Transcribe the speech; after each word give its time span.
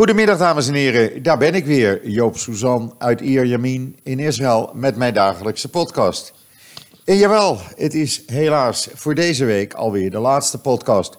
Goedemiddag 0.00 0.38
dames 0.38 0.68
en 0.68 0.74
heren, 0.74 1.22
daar 1.22 1.38
ben 1.38 1.54
ik 1.54 1.64
weer, 1.64 2.08
Joop 2.08 2.36
Suzan 2.36 2.94
uit 2.98 3.20
Ierjemien 3.20 3.96
in 4.02 4.18
Israël 4.18 4.70
met 4.74 4.96
mijn 4.96 5.14
dagelijkse 5.14 5.68
podcast. 5.68 6.32
En 7.04 7.16
jawel, 7.16 7.58
het 7.76 7.94
is 7.94 8.22
helaas 8.26 8.88
voor 8.94 9.14
deze 9.14 9.44
week 9.44 9.74
alweer 9.74 10.10
de 10.10 10.18
laatste 10.18 10.58
podcast. 10.58 11.18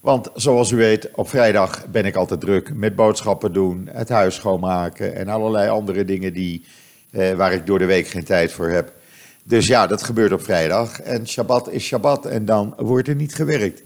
Want 0.00 0.30
zoals 0.34 0.70
u 0.70 0.76
weet, 0.76 1.10
op 1.14 1.28
vrijdag 1.28 1.86
ben 1.86 2.04
ik 2.04 2.14
altijd 2.14 2.40
druk 2.40 2.74
met 2.74 2.96
boodschappen 2.96 3.52
doen, 3.52 3.88
het 3.92 4.08
huis 4.08 4.34
schoonmaken 4.34 5.14
en 5.14 5.28
allerlei 5.28 5.68
andere 5.68 6.04
dingen 6.04 6.32
die, 6.32 6.64
eh, 7.10 7.32
waar 7.32 7.52
ik 7.52 7.66
door 7.66 7.78
de 7.78 7.84
week 7.84 8.06
geen 8.06 8.24
tijd 8.24 8.52
voor 8.52 8.68
heb. 8.68 8.92
Dus 9.44 9.66
ja, 9.66 9.86
dat 9.86 10.02
gebeurt 10.02 10.32
op 10.32 10.42
vrijdag 10.42 11.00
en 11.00 11.28
Shabbat 11.28 11.70
is 11.70 11.84
Shabbat 11.84 12.26
en 12.26 12.44
dan 12.44 12.74
wordt 12.76 13.08
er 13.08 13.14
niet 13.14 13.34
gewerkt. 13.34 13.82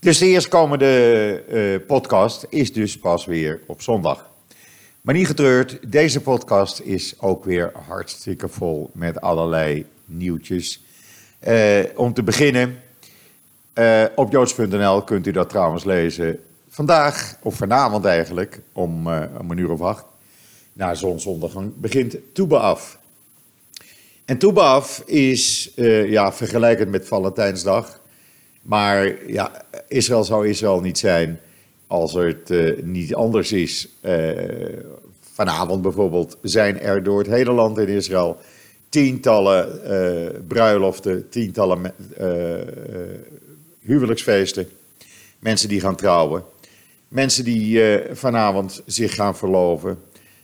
Dus 0.00 0.18
de 0.18 0.26
eerstkomende 0.26 1.42
uh, 1.48 1.86
podcast 1.86 2.46
is 2.48 2.72
dus 2.72 2.98
pas 2.98 3.24
weer 3.24 3.60
op 3.66 3.82
zondag. 3.82 4.26
Maar 5.00 5.14
niet 5.14 5.26
getreurd, 5.26 5.92
deze 5.92 6.20
podcast 6.20 6.80
is 6.80 7.20
ook 7.20 7.44
weer 7.44 7.72
hartstikke 7.86 8.48
vol 8.48 8.90
met 8.92 9.20
allerlei 9.20 9.86
nieuwtjes. 10.04 10.82
Uh, 11.48 11.80
om 11.94 12.14
te 12.14 12.22
beginnen, 12.22 12.80
uh, 13.74 14.04
op 14.14 14.32
joods.nl 14.32 15.02
kunt 15.02 15.26
u 15.26 15.30
dat 15.30 15.48
trouwens 15.48 15.84
lezen. 15.84 16.40
Vandaag, 16.68 17.36
of 17.42 17.54
vanavond 17.54 18.04
eigenlijk, 18.04 18.60
om, 18.72 19.06
een 19.06 19.58
uur 19.58 19.70
of 19.70 19.80
acht, 19.80 20.04
na 20.72 20.94
zonsondergang, 20.94 21.72
begint 21.76 22.16
Toeba 22.32 22.56
af. 22.56 22.98
En 24.24 24.38
Toeba 24.38 24.62
af 24.62 25.02
is, 25.06 25.72
ja, 26.06 26.32
vergelijkend 26.32 26.90
met 26.90 27.06
Valentijnsdag 27.06 28.00
maar 28.68 29.30
ja, 29.30 29.64
Israël 29.86 30.24
zou 30.24 30.48
Israël 30.48 30.80
niet 30.80 30.98
zijn 30.98 31.40
als 31.86 32.12
het 32.12 32.50
uh, 32.50 32.82
niet 32.82 33.14
anders 33.14 33.52
is. 33.52 33.88
Uh, 34.02 34.30
vanavond 35.32 35.82
bijvoorbeeld 35.82 36.36
zijn 36.42 36.80
er 36.80 37.02
door 37.02 37.18
het 37.18 37.28
hele 37.28 37.52
land 37.52 37.78
in 37.78 37.88
Israël 37.88 38.38
tientallen 38.88 39.80
uh, 39.84 40.40
bruiloften, 40.48 41.28
tientallen 41.28 41.94
huwelijksfeesten. 43.80 44.68
Mensen 45.38 45.68
die 45.68 45.80
gaan 45.80 45.96
trouwen. 45.96 46.44
Mensen 47.08 47.44
die 47.44 47.82
vanavond 48.12 48.82
zich 48.86 49.14
gaan 49.14 49.36
verloven. 49.36 49.98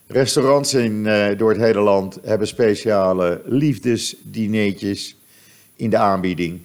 Restaurants 0.06 0.74
in, 0.74 1.02
door 1.36 1.50
het 1.50 1.60
hele 1.60 1.80
land 1.80 2.18
hebben 2.22 2.46
speciale 2.46 3.42
liefdesdineetjes 3.44 5.16
in 5.76 5.90
de 5.90 5.96
aanbieding. 5.96 6.60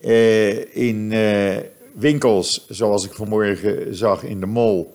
Uh, 0.00 0.76
in 0.76 1.12
uh, 1.12 1.56
winkels, 1.94 2.66
zoals 2.68 3.04
ik 3.04 3.12
vanmorgen 3.12 3.94
zag 3.94 4.22
in 4.22 4.40
de 4.40 4.46
mall, 4.46 4.86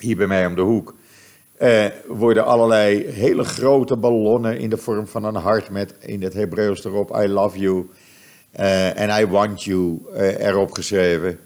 hier 0.00 0.16
bij 0.16 0.26
mij 0.26 0.46
om 0.46 0.54
de 0.54 0.60
hoek, 0.60 0.94
uh, 1.60 1.84
worden 2.06 2.44
allerlei 2.44 3.06
hele 3.06 3.44
grote 3.44 3.96
ballonnen 3.96 4.58
in 4.58 4.70
de 4.70 4.76
vorm 4.76 5.06
van 5.06 5.24
een 5.24 5.34
hart 5.34 5.70
met 5.70 5.94
in 6.00 6.22
het 6.22 6.34
Hebreeuws 6.34 6.84
erop 6.84 7.16
I 7.16 7.28
love 7.28 7.58
you 7.58 7.86
en 8.52 9.20
I 9.20 9.26
want 9.26 9.62
you 9.62 10.00
erop 10.38 10.72
geschreven. 10.72 11.38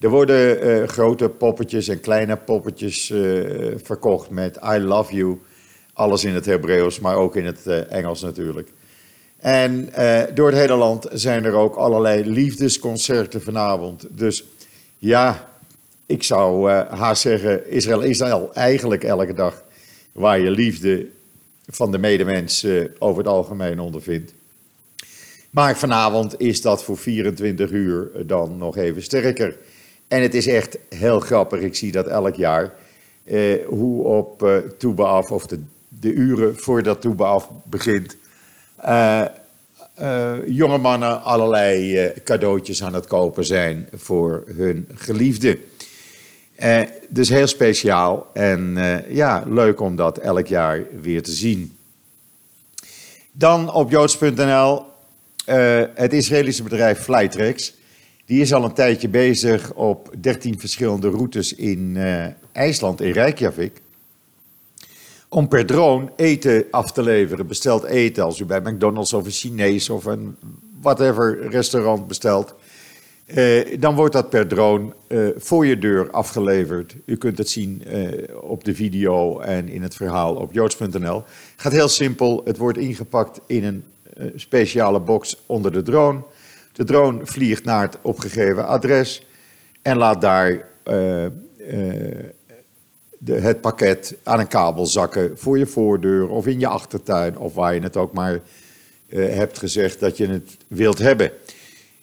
Er 0.00 0.08
worden 0.08 0.88
grote 0.88 1.28
poppetjes 1.28 1.88
en 1.88 2.00
kleine 2.00 2.36
poppetjes 2.36 3.12
verkocht 3.76 4.30
met 4.30 4.58
I 4.64 4.78
love 4.78 5.14
you. 5.14 5.40
Alles 5.92 6.24
in 6.24 6.34
het 6.34 6.46
Hebreeuws, 6.46 7.00
maar 7.00 7.16
ook 7.16 7.36
in 7.36 7.44
het 7.46 7.66
Engels 7.88 8.22
natuurlijk. 8.22 8.68
En 9.42 9.90
uh, 9.98 10.22
door 10.34 10.46
het 10.46 10.58
hele 10.58 10.74
land 10.74 11.06
zijn 11.12 11.44
er 11.44 11.52
ook 11.52 11.74
allerlei 11.74 12.24
liefdesconcerten 12.24 13.42
vanavond. 13.42 14.06
Dus 14.10 14.44
ja, 14.98 15.48
ik 16.06 16.22
zou 16.22 16.70
uh, 16.70 16.90
haast 16.90 17.22
zeggen, 17.22 17.70
Israël 17.70 18.00
is 18.00 18.20
al 18.22 18.54
eigenlijk 18.54 19.04
elke 19.04 19.34
dag 19.34 19.62
waar 20.12 20.40
je 20.40 20.50
liefde 20.50 21.06
van 21.68 21.92
de 21.92 21.98
medemens 21.98 22.64
uh, 22.64 22.84
over 22.98 23.18
het 23.18 23.32
algemeen 23.32 23.80
ondervindt. 23.80 24.32
Maar 25.50 25.78
vanavond 25.78 26.40
is 26.40 26.60
dat 26.60 26.84
voor 26.84 26.98
24 26.98 27.70
uur 27.70 28.10
dan 28.26 28.58
nog 28.58 28.76
even 28.76 29.02
sterker. 29.02 29.56
En 30.08 30.22
het 30.22 30.34
is 30.34 30.46
echt 30.46 30.78
heel 30.88 31.20
grappig, 31.20 31.60
ik 31.60 31.74
zie 31.74 31.92
dat 31.92 32.06
elk 32.06 32.34
jaar, 32.34 32.74
hoe 33.66 34.04
op 34.04 34.42
uh, 34.82 34.98
af, 34.98 35.30
of 35.30 35.46
de, 35.46 35.60
de 35.88 36.12
uren 36.12 36.56
voordat 36.56 37.00
Toeba 37.00 37.24
af 37.24 37.48
begint 37.64 38.16
uh, 40.00 40.32
jonge 40.46 40.78
mannen 40.78 41.22
allerlei 41.22 42.04
uh, 42.04 42.10
cadeautjes 42.24 42.82
aan 42.82 42.94
het 42.94 43.06
kopen 43.06 43.44
zijn 43.44 43.88
voor 43.94 44.44
hun 44.56 44.88
geliefde. 44.94 45.58
Uh, 46.62 46.80
dus 47.08 47.28
heel 47.28 47.46
speciaal 47.46 48.30
en 48.32 48.78
ja, 49.08 49.44
leuk 49.46 49.80
om 49.80 49.96
dat 49.96 50.18
elk 50.18 50.46
jaar 50.46 50.84
weer 51.00 51.22
te 51.22 51.32
zien. 51.32 51.76
Dan 53.32 53.72
op 53.72 53.90
joods.nl 53.90 54.82
het 55.94 56.12
Israëlische 56.12 56.62
bedrijf 56.62 56.98
Flytrex. 56.98 57.74
Die 58.24 58.40
is 58.40 58.52
al 58.52 58.64
een 58.64 58.72
tijdje 58.72 59.08
bezig 59.08 59.72
op 59.72 60.10
13 60.20 60.60
verschillende 60.60 61.08
routes 61.08 61.54
in 61.54 61.96
IJsland, 62.52 63.00
in 63.00 63.12
Reykjavik 63.12 63.80
om 65.32 65.48
per 65.48 65.66
drone 65.66 66.12
eten 66.16 66.64
af 66.70 66.92
te 66.92 67.02
leveren. 67.02 67.46
Besteld 67.46 67.84
eten 67.84 68.24
als 68.24 68.38
u 68.40 68.44
bij 68.44 68.60
McDonald's 68.60 69.12
of 69.12 69.24
een 69.24 69.30
Chinees 69.30 69.90
of 69.90 70.04
een 70.04 70.36
whatever 70.80 71.48
restaurant 71.48 72.06
bestelt. 72.06 72.54
Eh, 73.24 73.80
dan 73.80 73.94
wordt 73.94 74.12
dat 74.12 74.30
per 74.30 74.46
drone 74.46 74.92
eh, 75.06 75.18
voor 75.36 75.66
je 75.66 75.78
deur 75.78 76.10
afgeleverd. 76.10 76.96
U 77.04 77.16
kunt 77.16 77.38
het 77.38 77.48
zien 77.48 77.84
eh, 77.84 78.36
op 78.40 78.64
de 78.64 78.74
video 78.74 79.40
en 79.40 79.68
in 79.68 79.82
het 79.82 79.94
verhaal 79.94 80.34
op 80.34 80.52
joods.nl. 80.52 81.22
Gaat 81.56 81.72
heel 81.72 81.88
simpel. 81.88 82.40
Het 82.44 82.56
wordt 82.56 82.78
ingepakt 82.78 83.40
in 83.46 83.64
een 83.64 83.84
speciale 84.36 85.00
box 85.00 85.42
onder 85.46 85.72
de 85.72 85.82
drone. 85.82 86.20
De 86.72 86.84
drone 86.84 87.26
vliegt 87.26 87.64
naar 87.64 87.82
het 87.82 87.98
opgegeven 88.02 88.66
adres 88.66 89.26
en 89.82 89.96
laat 89.96 90.20
daar 90.20 90.70
de, 93.24 93.32
het 93.32 93.60
pakket 93.60 94.14
aan 94.22 94.38
een 94.38 94.48
kabel 94.48 94.86
zakken 94.86 95.38
voor 95.38 95.58
je 95.58 95.66
voordeur 95.66 96.28
of 96.28 96.46
in 96.46 96.60
je 96.60 96.66
achtertuin 96.66 97.38
of 97.38 97.54
waar 97.54 97.74
je 97.74 97.80
het 97.80 97.96
ook 97.96 98.12
maar 98.12 98.40
uh, 99.08 99.34
hebt 99.34 99.58
gezegd 99.58 100.00
dat 100.00 100.16
je 100.16 100.26
het 100.26 100.56
wilt 100.68 100.98
hebben. 100.98 101.30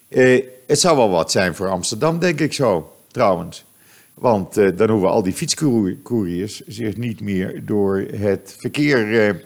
Uh, 0.09 0.44
het 0.68 0.80
zou 0.80 0.97
wel 0.97 1.09
wat 1.09 1.31
zijn 1.31 1.56
voor 1.56 1.69
Amsterdam, 1.69 2.19
denk 2.19 2.40
ik 2.40 2.53
zo, 2.53 2.96
trouwens. 3.12 3.66
Want 4.13 4.57
uh, 4.57 4.78
dan 4.78 4.90
hoeven 4.90 5.09
al 5.09 5.24
die 5.24 5.34
fietscouriers 5.34 6.62
zich 6.68 6.97
niet 6.97 7.22
meer 7.22 7.66
door 7.66 8.06
het 8.16 8.56
verkeer 8.57 9.44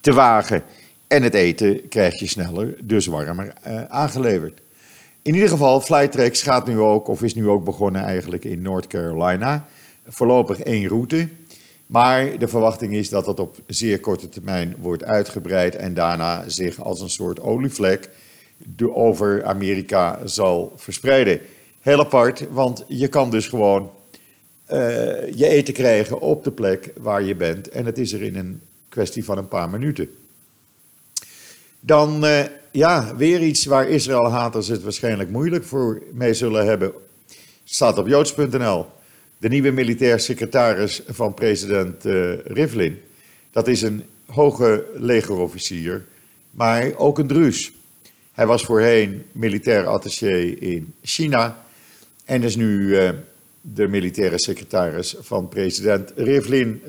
te 0.00 0.12
wagen. 0.12 0.62
En 1.06 1.22
het 1.22 1.34
eten 1.34 1.88
krijg 1.88 2.18
je 2.18 2.26
sneller, 2.26 2.76
dus 2.82 3.06
warmer 3.06 3.52
aangeleverd. 3.88 4.60
In 5.22 5.34
ieder 5.34 5.48
geval, 5.48 5.80
Flytrex 5.80 6.42
gaat 6.42 6.66
nu 6.66 6.78
ook, 6.78 7.08
of 7.08 7.22
is 7.22 7.34
nu 7.34 7.48
ook 7.48 7.64
begonnen 7.64 8.02
eigenlijk 8.02 8.44
in 8.44 8.62
North 8.62 8.86
Carolina 8.86 9.66
voorlopig 10.06 10.60
één 10.60 10.88
route. 10.88 11.28
Maar 11.86 12.38
de 12.38 12.48
verwachting 12.48 12.94
is 12.94 13.08
dat 13.08 13.24
dat 13.24 13.40
op 13.40 13.56
zeer 13.66 14.00
korte 14.00 14.28
termijn 14.28 14.74
wordt 14.78 15.04
uitgebreid 15.04 15.74
en 15.74 15.94
daarna 15.94 16.48
zich 16.48 16.82
als 16.82 17.00
een 17.00 17.10
soort 17.10 17.40
olievlek 17.40 18.10
over 18.92 19.44
Amerika 19.44 20.20
zal 20.24 20.72
verspreiden. 20.76 21.40
Heel 21.80 22.00
apart, 22.00 22.46
want 22.50 22.84
je 22.88 23.08
kan 23.08 23.30
dus 23.30 23.48
gewoon 23.48 23.90
uh, 24.72 24.78
je 25.32 25.48
eten 25.48 25.74
krijgen 25.74 26.20
op 26.20 26.44
de 26.44 26.50
plek 26.50 26.92
waar 26.96 27.22
je 27.22 27.34
bent 27.34 27.68
en 27.68 27.86
het 27.86 27.98
is 27.98 28.12
er 28.12 28.22
in 28.22 28.36
een 28.36 28.60
kwestie 28.88 29.24
van 29.24 29.38
een 29.38 29.48
paar 29.48 29.70
minuten. 29.70 30.08
Dan, 31.80 32.24
uh, 32.24 32.40
ja, 32.70 33.16
weer 33.16 33.42
iets 33.42 33.64
waar 33.64 33.88
Israël-haters 33.88 34.68
het 34.68 34.82
waarschijnlijk 34.82 35.30
moeilijk 35.30 35.64
voor 35.64 36.02
mee 36.12 36.34
zullen 36.34 36.66
hebben. 36.66 36.92
Staat 37.64 37.98
op 37.98 38.06
joods.nl 38.06 38.86
de 39.44 39.50
nieuwe 39.50 39.70
militair 39.70 40.20
secretaris 40.20 41.02
van 41.06 41.34
president 41.34 42.06
uh, 42.06 42.38
Rivlin. 42.44 43.00
Dat 43.50 43.68
is 43.68 43.82
een 43.82 44.04
hoge 44.26 44.84
legerofficier, 44.94 46.04
maar 46.50 46.96
ook 46.96 47.18
een 47.18 47.26
druus. 47.26 47.72
Hij 48.32 48.46
was 48.46 48.64
voorheen 48.64 49.22
militair 49.32 49.86
attaché 49.86 50.40
in 50.42 50.94
China 51.02 51.64
en 52.24 52.42
is 52.42 52.56
nu 52.56 52.66
uh, 52.66 53.10
de 53.60 53.88
militaire 53.88 54.38
secretaris 54.38 55.16
van 55.20 55.48
president 55.48 56.12
Rivlin 56.16 56.82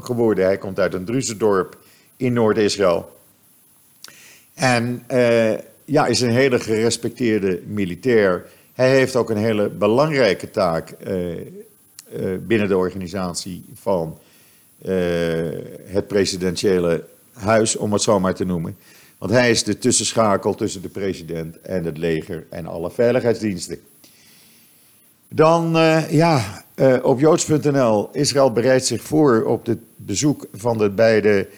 geworden. 0.00 0.44
Hij 0.44 0.58
komt 0.58 0.78
uit 0.78 0.94
een 0.94 1.04
Druzendorp 1.04 1.78
in 2.16 2.32
Noord-Israël. 2.32 3.18
En 4.54 5.04
uh, 5.12 5.52
ja, 5.84 6.06
is 6.06 6.20
een 6.20 6.30
hele 6.30 6.60
gerespecteerde 6.60 7.62
militair. 7.66 8.46
Hij 8.72 8.90
heeft 8.90 9.16
ook 9.16 9.30
een 9.30 9.36
hele 9.36 9.68
belangrijke 9.68 10.50
taak 10.50 10.94
uh, 11.06 11.36
binnen 12.46 12.68
de 12.68 12.76
organisatie 12.76 13.64
van 13.74 14.18
uh, 14.82 14.92
het 15.84 16.06
presidentiële 16.06 17.04
huis, 17.32 17.76
om 17.76 17.92
het 17.92 18.02
zo 18.02 18.20
maar 18.20 18.34
te 18.34 18.44
noemen. 18.44 18.76
Want 19.18 19.32
hij 19.32 19.50
is 19.50 19.64
de 19.64 19.78
tussenschakel 19.78 20.54
tussen 20.54 20.82
de 20.82 20.88
president 20.88 21.60
en 21.60 21.84
het 21.84 21.98
leger 21.98 22.46
en 22.50 22.66
alle 22.66 22.90
veiligheidsdiensten. 22.90 23.78
Dan, 25.28 25.76
uh, 25.76 26.10
ja, 26.10 26.64
op 27.02 27.20
joods.nl. 27.20 28.08
Israël 28.12 28.52
bereidt 28.52 28.86
zich 28.86 29.02
voor 29.02 29.44
op 29.44 29.66
het 29.66 29.78
bezoek 29.96 30.46
van 30.52 30.78
de 30.78 30.90
beide 30.90 31.48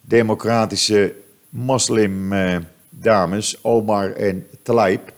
democratische 0.00 1.14
moslimdames, 1.48 3.58
Omar 3.62 4.12
en 4.12 4.46
Tlaib. 4.62 5.12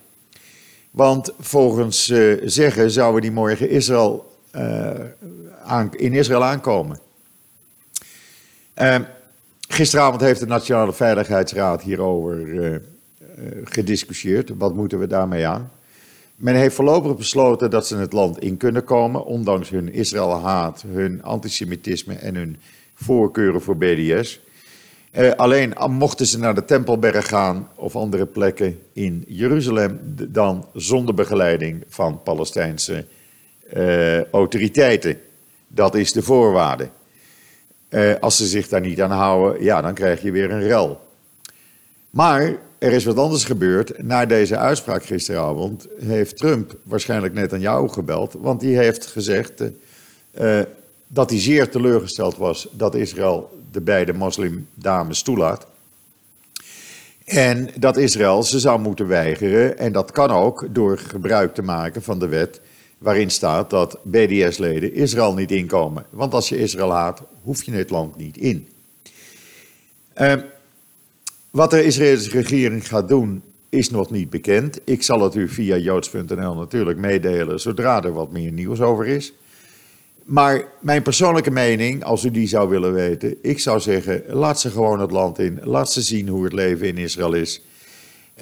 Want 0.91 1.33
volgens 1.41 2.05
zeggen 2.45 2.91
zouden 2.91 3.21
die 3.21 3.31
morgen 3.31 3.71
Israël, 3.71 4.32
aan, 5.63 5.95
in 5.97 6.13
Israël 6.13 6.45
aankomen. 6.45 6.99
gisteravond 9.69 10.21
heeft 10.21 10.41
de 10.41 10.47
Nationale 10.47 10.93
Veiligheidsraad 10.93 11.83
hierover 11.83 12.81
gediscussieerd. 13.65 14.51
Wat 14.57 14.75
moeten 14.75 14.99
we 14.99 15.07
daarmee 15.07 15.47
aan? 15.47 15.71
Men 16.37 16.55
heeft 16.55 16.75
voorlopig 16.75 17.17
besloten 17.17 17.71
dat 17.71 17.87
ze 17.87 17.97
het 17.97 18.13
land 18.13 18.39
in 18.39 18.57
kunnen 18.57 18.85
komen, 18.85 19.25
ondanks 19.25 19.71
hun 19.71 19.93
Israël-haat, 19.93 20.85
hun 20.87 21.23
antisemitisme 21.23 22.15
en 22.15 22.35
hun 22.35 22.57
voorkeuren 22.95 23.63
voor 23.63 23.77
BDS. 23.77 24.41
Eh, 25.11 25.31
alleen 25.31 25.75
mochten 25.89 26.27
ze 26.27 26.39
naar 26.39 26.55
de 26.55 26.65
Tempelberg 26.65 27.29
gaan 27.29 27.69
of 27.75 27.97
andere 27.97 28.27
plekken 28.27 28.79
in 28.93 29.25
Jeruzalem, 29.27 30.01
dan 30.29 30.67
zonder 30.75 31.15
begeleiding 31.15 31.85
van 31.89 32.23
Palestijnse 32.23 32.95
eh, 32.95 33.03
autoriteiten. 34.31 35.21
Dat 35.69 35.95
is 35.95 36.13
de 36.13 36.23
voorwaarde. 36.23 36.89
Eh, 37.93 38.15
als 38.21 38.37
ze 38.37 38.47
zich 38.47 38.69
daar 38.69 38.81
niet 38.81 39.03
aan 39.03 39.11
houden, 39.11 39.63
ja, 39.63 39.81
dan 39.81 39.95
krijg 39.95 40.23
je 40.23 40.31
weer 40.31 40.51
een 40.51 40.63
rel. 40.63 41.01
Maar 42.11 42.57
er 42.79 42.93
is 42.93 43.05
wat 43.05 43.17
anders 43.17 43.45
gebeurd. 43.45 44.03
Na 44.03 44.27
deze 44.27 44.57
uitspraak 44.57 45.05
gisteravond 45.05 45.87
heeft 46.05 46.37
Trump 46.37 46.77
waarschijnlijk 46.83 47.35
net 47.35 47.53
aan 47.53 47.61
jou 47.61 47.89
gebeld. 47.89 48.35
Want 48.39 48.61
die 48.61 48.77
heeft 48.77 49.07
gezegd 49.07 49.63
uh, 50.41 50.61
dat 51.07 51.31
hij 51.31 51.41
zeer 51.41 51.71
teleurgesteld 51.71 52.37
was 52.37 52.69
dat 52.71 52.95
Israël 52.95 53.63
de 53.73 53.81
beide 53.81 54.13
moslimdames 54.13 55.23
toelaat. 55.23 55.67
En 57.25 57.69
dat 57.79 57.97
Israël 57.97 58.43
ze 58.43 58.61
zou 58.61 58.81
moeten 58.81 59.07
weigeren. 59.07 59.79
En 59.79 59.93
dat 59.93 60.11
kan 60.13 60.31
ook 60.31 60.67
door 60.71 60.99
gebruik 60.99 61.55
te 61.55 61.63
maken 61.63 62.03
van 62.03 62.19
de 62.19 62.29
wet 62.29 62.61
waarin 63.03 63.31
staat 63.31 63.71
dat 63.71 63.99
BDS-leden 64.03 64.95
Israël 64.95 65.35
niet 65.35 65.51
inkomen. 65.51 66.07
Want 66.11 66.35
als 66.35 66.49
je 66.49 66.59
Israël 66.59 66.93
haat, 66.93 67.23
hoef 67.43 67.63
je 67.63 67.73
het 67.73 67.91
land 67.91 68.17
niet 68.17 68.37
in. 68.37 68.69
Uh, 70.21 70.35
wat 71.51 71.71
de 71.71 71.85
Israëlische 71.85 72.31
regering 72.31 72.89
gaat 72.89 73.09
doen, 73.09 73.43
is 73.69 73.91
nog 73.91 74.11
niet 74.11 74.31
bekend. 74.31 74.81
Ik 74.85 75.03
zal 75.03 75.21
het 75.21 75.35
u 75.35 75.49
via 75.49 75.77
joods.nl 75.77 76.55
natuurlijk 76.55 76.99
meedelen 76.99 77.61
zodra 77.61 78.03
er 78.03 78.13
wat 78.13 78.33
meer 78.33 78.53
nieuws 78.53 78.81
over 78.81 79.07
is. 79.07 79.33
Maar 80.25 80.65
mijn 80.81 81.03
persoonlijke 81.03 81.51
mening, 81.51 82.05
als 82.05 82.25
u 82.25 82.31
die 82.31 82.49
zou 82.49 82.69
willen 82.69 82.93
weten, 82.93 83.37
ik 83.43 83.59
zou 83.59 83.81
zeggen: 83.81 84.23
laat 84.29 84.61
ze 84.61 84.71
gewoon 84.71 85.01
het 85.01 85.11
land 85.11 85.39
in. 85.39 85.61
Laat 85.63 85.93
ze 85.93 86.03
zien 86.03 86.29
hoe 86.29 86.45
het 86.45 86.53
leven 86.53 86.87
in 86.87 86.99
Israël 86.99 87.33
is. 87.33 87.63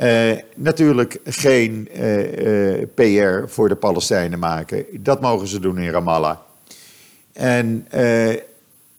Uh, 0.01 0.33
natuurlijk 0.55 1.19
geen 1.25 1.89
uh, 1.97 2.79
uh, 2.79 2.87
PR 2.95 3.49
voor 3.49 3.69
de 3.69 3.75
Palestijnen 3.75 4.39
maken. 4.39 4.85
Dat 4.93 5.21
mogen 5.21 5.47
ze 5.47 5.61
doen 5.61 5.79
in 5.79 5.91
Ramallah. 5.91 6.37
En 7.33 7.87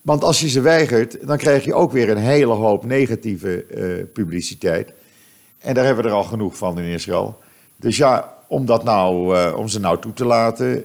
want 0.01 0.23
als 0.23 0.39
je 0.39 0.49
ze 0.49 0.61
weigert, 0.61 1.27
dan 1.27 1.37
krijg 1.37 1.65
je 1.65 1.73
ook 1.73 1.91
weer 1.91 2.09
een 2.09 2.17
hele 2.17 2.53
hoop 2.53 2.85
negatieve 2.85 3.65
publiciteit. 4.13 4.91
En 5.59 5.73
daar 5.73 5.85
hebben 5.85 6.03
we 6.03 6.09
er 6.09 6.15
al 6.15 6.23
genoeg 6.23 6.57
van 6.57 6.79
in 6.79 6.91
Israël. 6.91 7.39
Dus 7.75 7.97
ja, 7.97 8.33
om, 8.47 8.65
dat 8.65 8.83
nou, 8.83 9.37
om 9.53 9.67
ze 9.67 9.79
nou 9.79 9.99
toe 9.99 10.13
te 10.13 10.25
laten, 10.25 10.83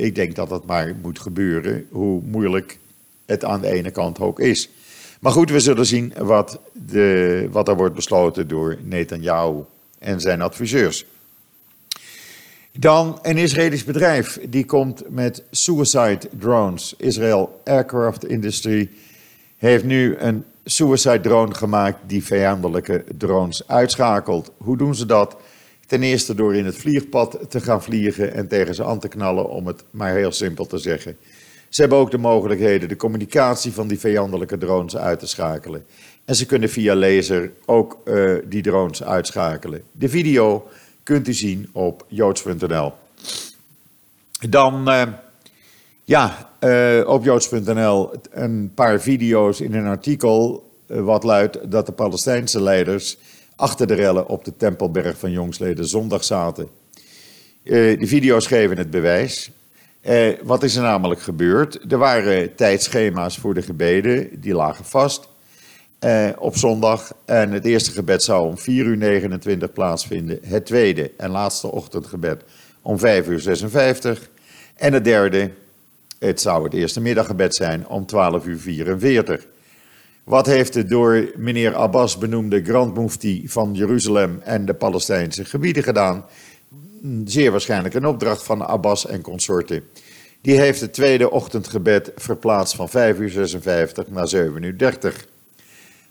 ik 0.00 0.14
denk 0.14 0.34
dat 0.34 0.48
dat 0.48 0.66
maar 0.66 0.96
moet 1.02 1.18
gebeuren, 1.18 1.86
hoe 1.90 2.22
moeilijk 2.24 2.78
het 3.26 3.44
aan 3.44 3.60
de 3.60 3.70
ene 3.70 3.90
kant 3.90 4.20
ook 4.20 4.40
is. 4.40 4.70
Maar 5.26 5.34
goed, 5.34 5.50
we 5.50 5.60
zullen 5.60 5.86
zien 5.86 6.12
wat, 6.18 6.60
de, 6.72 7.48
wat 7.50 7.68
er 7.68 7.76
wordt 7.76 7.94
besloten 7.94 8.48
door 8.48 8.76
Netanyahu 8.82 9.62
en 9.98 10.20
zijn 10.20 10.40
adviseurs. 10.40 11.04
Dan 12.72 13.18
een 13.22 13.36
Israëlisch 13.36 13.84
bedrijf 13.84 14.38
die 14.48 14.64
komt 14.64 15.02
met 15.08 15.42
suicide 15.50 16.20
drones. 16.38 16.94
Israel 16.98 17.60
Aircraft 17.64 18.24
Industry 18.24 18.90
heeft 19.56 19.84
nu 19.84 20.16
een 20.16 20.44
suicide 20.64 21.20
drone 21.20 21.54
gemaakt 21.54 21.98
die 22.06 22.24
vijandelijke 22.24 23.04
drones 23.18 23.68
uitschakelt. 23.68 24.52
Hoe 24.56 24.76
doen 24.76 24.94
ze 24.94 25.06
dat? 25.06 25.36
Ten 25.86 26.02
eerste 26.02 26.34
door 26.34 26.54
in 26.54 26.64
het 26.64 26.76
vliegpad 26.76 27.38
te 27.48 27.60
gaan 27.60 27.82
vliegen 27.82 28.34
en 28.34 28.48
tegen 28.48 28.74
ze 28.74 28.84
aan 28.84 28.98
te 28.98 29.08
knallen, 29.08 29.48
om 29.48 29.66
het 29.66 29.84
maar 29.90 30.14
heel 30.14 30.32
simpel 30.32 30.66
te 30.66 30.78
zeggen. 30.78 31.16
Ze 31.76 31.82
hebben 31.82 32.00
ook 32.00 32.10
de 32.10 32.18
mogelijkheden 32.18 32.88
de 32.88 32.96
communicatie 32.96 33.72
van 33.72 33.88
die 33.88 33.98
vijandelijke 33.98 34.58
drones 34.58 34.96
uit 34.96 35.18
te 35.18 35.26
schakelen. 35.26 35.86
En 36.24 36.34
ze 36.34 36.46
kunnen 36.46 36.68
via 36.68 36.94
laser 36.94 37.52
ook 37.66 37.98
uh, 38.04 38.38
die 38.44 38.62
drones 38.62 39.02
uitschakelen. 39.02 39.82
De 39.92 40.08
video 40.08 40.68
kunt 41.02 41.28
u 41.28 41.32
zien 41.32 41.68
op 41.72 42.04
joods.nl. 42.08 42.92
Dan, 44.48 44.88
uh, 44.88 45.02
ja, 46.04 46.50
uh, 46.60 47.08
op 47.08 47.24
joods.nl 47.24 48.10
een 48.30 48.72
paar 48.74 49.00
video's 49.00 49.60
in 49.60 49.74
een 49.74 49.86
artikel 49.86 50.68
wat 50.86 51.24
luidt 51.24 51.70
dat 51.70 51.86
de 51.86 51.92
Palestijnse 51.92 52.62
leiders 52.62 53.18
achter 53.56 53.86
de 53.86 53.94
rellen 53.94 54.28
op 54.28 54.44
de 54.44 54.56
Tempelberg 54.56 55.18
van 55.18 55.30
Jongsleden 55.30 55.86
zondag 55.86 56.24
zaten. 56.24 56.68
de 57.62 58.06
video's 58.06 58.46
geven 58.46 58.78
het 58.78 58.90
bewijs. 58.90 59.50
Wat 60.42 60.62
is 60.62 60.76
er 60.76 60.82
namelijk 60.82 61.20
gebeurd? 61.20 61.92
Er 61.92 61.98
waren 61.98 62.54
tijdschema's 62.54 63.38
voor 63.38 63.54
de 63.54 63.62
gebeden, 63.62 64.40
die 64.40 64.54
lagen 64.54 64.84
vast 64.84 65.28
eh, 65.98 66.28
op 66.38 66.56
zondag. 66.56 67.12
En 67.24 67.52
het 67.52 67.64
eerste 67.64 67.90
gebed 67.90 68.22
zou 68.22 68.46
om 68.46 68.58
4 68.58 68.84
uur 68.84 68.96
29 68.96 69.72
plaatsvinden. 69.72 70.38
Het 70.42 70.66
tweede 70.66 71.10
en 71.16 71.30
laatste 71.30 71.70
ochtendgebed 71.70 72.42
om 72.82 72.98
5 72.98 73.28
uur 73.28 73.40
56. 73.40 74.28
En 74.74 74.92
het 74.92 75.04
derde, 75.04 75.50
het 76.18 76.40
zou 76.40 76.64
het 76.64 76.74
eerste 76.74 77.00
middaggebed 77.00 77.54
zijn 77.54 77.88
om 77.88 78.06
12 78.06 78.46
uur 78.46 78.58
44. 78.58 79.46
Wat 80.24 80.46
heeft 80.46 80.72
de 80.72 80.84
door 80.84 81.30
meneer 81.36 81.74
Abbas 81.74 82.18
benoemde 82.18 82.64
Grand 82.64 82.96
Mufti 82.96 83.48
van 83.48 83.74
Jeruzalem 83.74 84.40
en 84.44 84.64
de 84.64 84.74
Palestijnse 84.74 85.44
gebieden 85.44 85.82
gedaan? 85.82 86.24
Zeer 87.24 87.50
waarschijnlijk 87.50 87.94
een 87.94 88.06
opdracht 88.06 88.42
van 88.42 88.66
Abbas 88.66 89.06
en 89.06 89.20
consorten. 89.20 89.82
Die 90.40 90.58
heeft 90.58 90.80
het 90.80 90.92
tweede 90.92 91.30
ochtendgebed 91.30 92.12
verplaatst 92.16 92.74
van 92.74 92.88
5 92.88 93.18
uur 93.18 93.30
56 93.30 94.08
naar 94.08 94.28
7 94.28 94.62
uur 94.62 94.78
30 94.78 95.26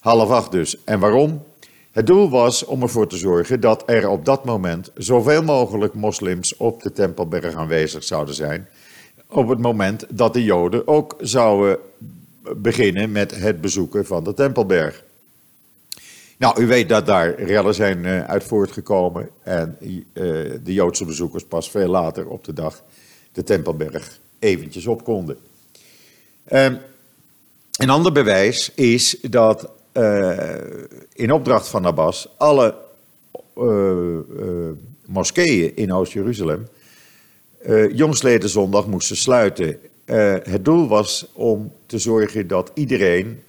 half 0.06 0.30
acht 0.30 0.52
dus. 0.52 0.84
En 0.84 1.00
waarom? 1.00 1.44
Het 1.92 2.08
doel 2.08 2.30
was 2.30 2.66
om 2.66 2.82
ervoor 2.82 3.08
te 3.08 3.18
zorgen 3.18 3.60
dat 3.60 3.84
er 3.86 4.10
op 4.10 4.26
dat 4.26 4.46
moment 4.46 4.92
zoveel 4.96 5.44
mogelijk 5.44 5.94
moslims 5.94 6.58
op 6.58 6.84
de 6.84 6.92
Tempelberg 6.92 7.56
aanwezig 7.56 8.04
zouden 8.04 8.36
zijn. 8.36 8.68
Op 9.28 9.48
het 9.48 9.60
moment 9.60 10.06
dat 10.10 10.34
de 10.34 10.44
Joden 10.44 10.88
ook 10.88 11.16
zouden 11.20 11.78
beginnen 12.58 13.12
met 13.12 13.36
het 13.36 13.62
bezoeken 13.62 14.06
van 14.06 14.24
de 14.24 14.34
Tempelberg. 14.34 15.04
Nou, 16.38 16.62
u 16.62 16.68
weet 16.68 16.90
dat 16.90 17.06
daar 17.06 17.42
rellen 17.42 17.74
zijn 17.74 18.04
uh, 18.04 18.24
uit 18.24 18.44
voortgekomen 18.44 19.30
en 19.44 19.78
uh, 19.82 19.96
de 20.64 20.74
Joodse 20.74 21.06
bezoekers 21.06 21.46
pas 21.46 21.70
veel 21.70 21.88
later 21.88 22.28
op 22.28 22.44
de 22.44 22.54
dag 22.54 22.84
de 23.32 23.44
Tempelberg 23.44 24.20
eventjes 24.40 24.88
op 24.88 25.04
konden. 25.04 25.38
Uh, 26.52 26.66
een 27.78 27.90
ander 27.90 28.12
bewijs 28.12 28.72
is 28.74 29.18
dat 29.22 29.70
uh, 29.94 30.38
in 31.14 31.32
opdracht 31.32 31.68
van 31.68 31.86
Abbas 31.86 32.30
alle 32.38 32.76
moskeeën 35.06 35.76
in 35.76 35.94
Oost-Jeruzalem 35.94 36.68
jongsleden 37.92 38.50
zondag 38.50 38.88
moesten 38.88 39.16
sluiten. 39.16 39.80
het 40.44 40.66
doel 40.66 40.88
was 40.88 41.32
om 41.34 41.72
te 41.86 41.98
zorgen 41.98 42.48
dat 42.48 42.72
iedereen 42.74 43.44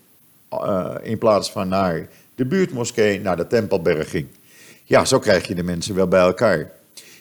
in 1.03 1.19
plaats 1.19 1.51
van 1.51 1.69
naar 1.69 2.09
de 2.37 2.45
buurtmoskee 2.45 3.21
naar 3.21 3.37
de 3.37 3.47
Tempelberg 3.47 4.11
ging. 4.11 4.27
Ja, 4.85 5.05
zo 5.05 5.19
krijg 5.19 5.49
je 5.49 5.55
de 5.55 5.63
mensen 5.63 5.95
wel 5.95 6.09
bij 6.09 6.21
elkaar. 6.21 6.59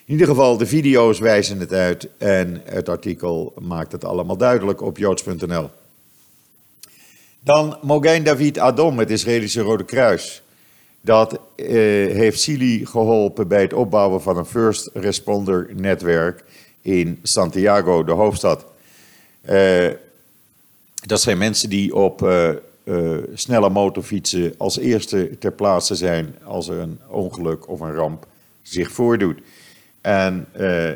In 0.04 0.12
ieder 0.12 0.26
geval, 0.26 0.56
de 0.56 0.66
video's 0.66 1.18
wijzen 1.18 1.60
het 1.60 1.72
uit 1.72 2.08
en 2.18 2.62
het 2.64 2.88
artikel 2.88 3.54
maakt 3.60 3.92
het 3.92 4.04
allemaal 4.04 4.36
duidelijk 4.36 4.80
op 4.80 4.98
joods.nl. 4.98 5.70
Dan 7.40 7.78
Mogain 7.82 8.24
David 8.24 8.58
Adom, 8.58 8.98
het 8.98 9.10
Israëlische 9.10 9.60
Rode 9.60 9.84
Kruis. 9.84 10.42
Dat 11.00 11.40
uh, 11.56 11.66
heeft 12.12 12.40
Sili 12.40 12.86
geholpen 12.86 13.48
bij 13.48 13.62
het 13.62 13.72
opbouwen 13.72 14.22
van 14.22 14.36
een 14.36 14.46
first 14.46 14.90
responder 14.94 15.68
netwerk 15.74 16.44
in 16.82 17.18
Santiago, 17.22 18.04
de 18.04 18.12
hoofdstad. 18.12 18.64
Uh, 19.50 19.90
dat 21.06 21.20
zijn 21.20 21.38
mensen 21.38 21.68
die 21.68 21.94
op 21.94 22.22
uh, 22.86 23.18
snelle 23.34 23.70
motorfietsen 23.70 24.54
als 24.56 24.78
eerste 24.78 25.38
ter 25.38 25.52
plaatse 25.52 25.94
zijn 25.94 26.36
als 26.44 26.68
er 26.68 26.78
een 26.78 26.98
ongeluk 27.08 27.68
of 27.68 27.80
een 27.80 27.94
ramp 27.94 28.26
zich 28.62 28.90
voordoet. 28.90 29.40
En 30.00 30.46
uh, 30.56 30.90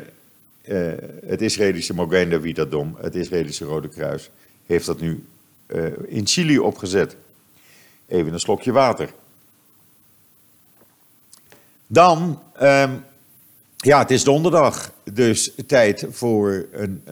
het 1.25 1.41
Israëlische 1.41 1.93
Mogen 1.93 2.29
David 2.29 2.59
Adom, 2.59 2.97
het 3.01 3.15
Israëlische 3.15 3.65
Rode 3.65 3.87
Kruis, 3.87 4.29
heeft 4.65 4.85
dat 4.85 4.99
nu 4.99 5.25
in 6.07 6.27
Chili 6.27 6.59
opgezet. 6.59 7.15
Even 8.07 8.33
een 8.33 8.39
slokje 8.39 8.71
water. 8.71 9.09
Dan, 11.87 12.41
um, 12.61 13.03
ja, 13.77 13.99
het 13.99 14.11
is 14.11 14.23
donderdag, 14.23 14.91
dus 15.03 15.51
tijd 15.67 16.05
voor 16.09 16.65
een 16.71 17.03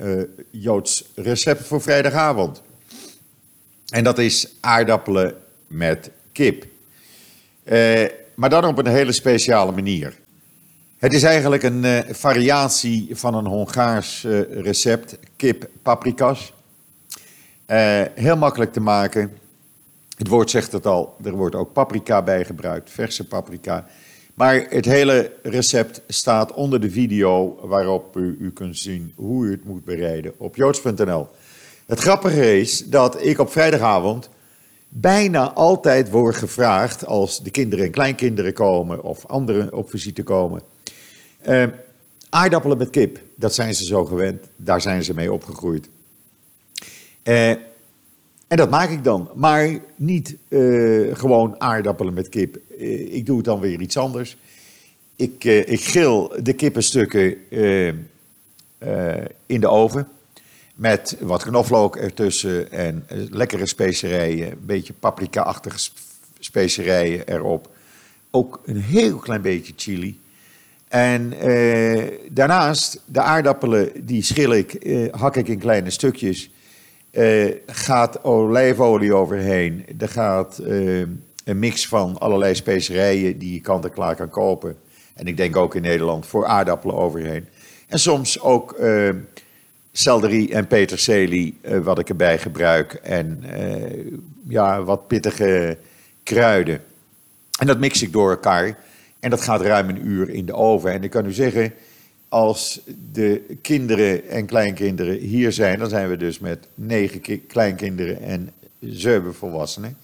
Joods 0.49 1.05
recept 1.15 1.65
voor 1.65 1.81
vrijdagavond. 1.81 2.61
En 3.89 4.03
dat 4.03 4.17
is 4.17 4.47
aardappelen 4.59 5.35
met 5.67 6.11
kip. 6.31 6.65
Uh, 7.63 8.05
maar 8.35 8.49
dan 8.49 8.65
op 8.65 8.77
een 8.77 8.87
hele 8.87 9.11
speciale 9.11 9.71
manier. 9.71 10.17
Het 10.97 11.13
is 11.13 11.23
eigenlijk 11.23 11.63
een 11.63 11.83
uh, 11.83 11.99
variatie 12.09 13.09
van 13.11 13.33
een 13.33 13.45
Hongaars 13.45 14.23
uh, 14.23 14.41
recept, 14.61 15.17
kip 15.35 15.69
paprika's. 15.81 16.53
heel 18.15 18.37
makkelijk 18.37 18.73
te 18.73 18.79
maken. 18.79 19.37
Het 20.17 20.27
woord 20.27 20.49
zegt 20.49 20.71
het 20.71 20.85
al, 20.85 21.15
er 21.23 21.31
wordt 21.31 21.55
ook 21.55 21.73
paprika 21.73 22.21
bij 22.21 22.45
gebruikt, 22.45 22.89
verse 22.89 23.27
paprika. 23.27 23.87
Maar 24.33 24.65
het 24.69 24.85
hele 24.85 25.31
recept 25.43 26.01
staat 26.07 26.53
onder 26.53 26.81
de 26.81 26.91
video 26.91 27.59
waarop 27.61 28.17
u, 28.17 28.37
u 28.39 28.51
kunt 28.51 28.77
zien 28.77 29.13
hoe 29.15 29.45
u 29.45 29.51
het 29.51 29.63
moet 29.63 29.85
bereiden 29.85 30.33
op 30.37 30.55
joods.nl. 30.55 31.27
Het 31.89 31.99
grappige 31.99 32.59
is 32.59 32.85
dat 32.85 33.23
ik 33.23 33.39
op 33.39 33.51
vrijdagavond 33.51 34.29
bijna 34.89 35.53
altijd 35.53 36.09
word 36.09 36.35
gevraagd 36.35 37.05
als 37.05 37.43
de 37.43 37.51
kinderen 37.51 37.85
en 37.85 37.91
kleinkinderen 37.91 38.53
komen 38.53 39.03
of 39.03 39.25
anderen 39.25 39.73
op 39.73 39.89
visite 39.89 40.23
komen. 40.23 40.61
Uh, 41.47 41.63
aardappelen 42.29 42.77
met 42.77 42.89
kip, 42.89 43.19
dat 43.35 43.53
zijn 43.53 43.75
ze 43.75 43.85
zo 43.85 44.05
gewend, 44.05 44.45
daar 44.55 44.81
zijn 44.81 45.03
ze 45.03 45.13
mee 45.13 45.33
opgegroeid. 45.33 45.89
Uh, 47.23 47.49
en 47.49 48.57
dat 48.57 48.69
maak 48.69 48.89
ik 48.89 49.03
dan, 49.03 49.29
maar 49.35 49.79
niet 49.95 50.35
uh, 50.49 51.15
gewoon 51.15 51.61
aardappelen 51.61 52.13
met 52.13 52.29
kip. 52.29 52.57
ik 53.11 53.25
doe 53.25 53.35
het 53.35 53.45
dan 53.45 53.59
weer 53.59 53.81
iets 53.81 53.97
anders. 53.97 54.37
Ik, 55.15 55.43
ik 55.43 55.81
gril 55.81 56.33
de 56.43 56.53
kippenstukken 56.53 57.37
in 59.45 59.59
de 59.59 59.67
oven 59.67 60.07
met 60.79 61.17
wat 61.19 61.43
knoflook 61.43 61.95
ertussen 61.95 62.71
en 62.71 63.05
lekkere 63.29 63.65
specerijen, 63.65 64.51
een 64.51 64.65
beetje 64.65 64.93
paprika-achtige 64.93 65.89
specerijen 66.39 67.27
erop. 67.27 67.69
Ook 68.31 68.61
een 68.65 68.81
heel 68.81 69.17
klein 69.17 69.41
beetje 69.41 69.73
chili. 69.75 70.19
En 70.87 71.33
eh, 71.33 72.07
daarnaast, 72.31 73.01
de 73.05 73.21
aardappelen, 73.21 73.91
die 74.05 74.23
schil 74.23 74.53
ik, 74.53 74.73
eh, 74.73 75.13
hak 75.13 75.35
ik 75.35 75.47
in 75.47 75.59
kleine 75.59 75.89
stukjes. 75.89 76.49
Eh, 77.11 77.51
gaat 77.65 78.23
olijfolie 78.23 79.13
overheen. 79.13 79.85
Er 79.99 80.09
gaat 80.09 80.57
eh, 80.57 80.99
een 81.43 81.59
mix 81.59 81.87
van 81.87 82.17
allerlei 82.19 82.55
specerijen 82.55 83.37
die 83.37 83.53
je 83.53 83.61
kant 83.61 83.85
en 83.85 83.91
klaar 83.91 84.15
kan 84.15 84.29
kopen. 84.29 84.77
En 85.13 85.27
ik 85.27 85.37
denk 85.37 85.55
ook 85.55 85.75
in 85.75 85.81
Nederland 85.81 86.25
voor 86.25 86.45
aardappelen 86.45 86.95
overheen. 86.95 87.47
En 87.87 87.99
soms 87.99 88.41
ook 88.41 88.71
eh, 88.71 89.09
selderie 89.91 90.53
en 90.53 90.67
peterselie, 90.67 91.57
uh, 91.61 91.79
wat 91.79 91.99
ik 91.99 92.09
erbij 92.09 92.37
gebruik. 92.37 92.93
En 92.93 93.43
uh, 93.59 94.13
ja, 94.47 94.83
wat 94.83 95.07
pittige 95.07 95.77
kruiden. 96.23 96.81
En 97.59 97.67
dat 97.67 97.79
mix 97.79 98.01
ik 98.01 98.11
door 98.11 98.29
elkaar. 98.29 98.77
En 99.19 99.29
dat 99.29 99.41
gaat 99.41 99.61
ruim 99.61 99.89
een 99.89 100.07
uur 100.07 100.29
in 100.29 100.45
de 100.45 100.53
oven. 100.53 100.91
En 100.91 101.03
ik 101.03 101.09
kan 101.09 101.25
u 101.25 101.31
zeggen, 101.31 101.73
als 102.29 102.81
de 103.11 103.57
kinderen 103.61 104.29
en 104.29 104.45
kleinkinderen 104.45 105.17
hier 105.17 105.51
zijn, 105.51 105.79
dan 105.79 105.89
zijn 105.89 106.09
we 106.09 106.17
dus 106.17 106.39
met 106.39 106.67
negen 106.75 107.47
kleinkinderen 107.47 108.21
en 108.21 108.51
zeven 108.79 109.35
volwassenen. 109.35 109.97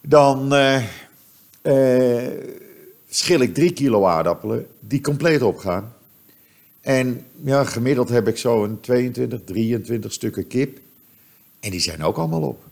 Dan 0.00 0.54
uh, 0.54 2.26
schil 3.08 3.40
ik 3.40 3.54
drie 3.54 3.72
kilo 3.72 4.06
aardappelen 4.06 4.66
die 4.80 5.00
compleet 5.00 5.42
opgaan. 5.42 5.92
En 6.80 7.26
ja, 7.42 7.64
gemiddeld 7.64 8.08
heb 8.08 8.28
ik 8.28 8.36
zo 8.36 8.64
een 8.64 8.80
22, 8.80 9.40
23 9.44 10.12
stukken 10.12 10.46
kip. 10.46 10.78
En 11.60 11.70
die 11.70 11.80
zijn 11.80 12.02
ook 12.02 12.16
allemaal 12.16 12.42
op. 12.42 12.62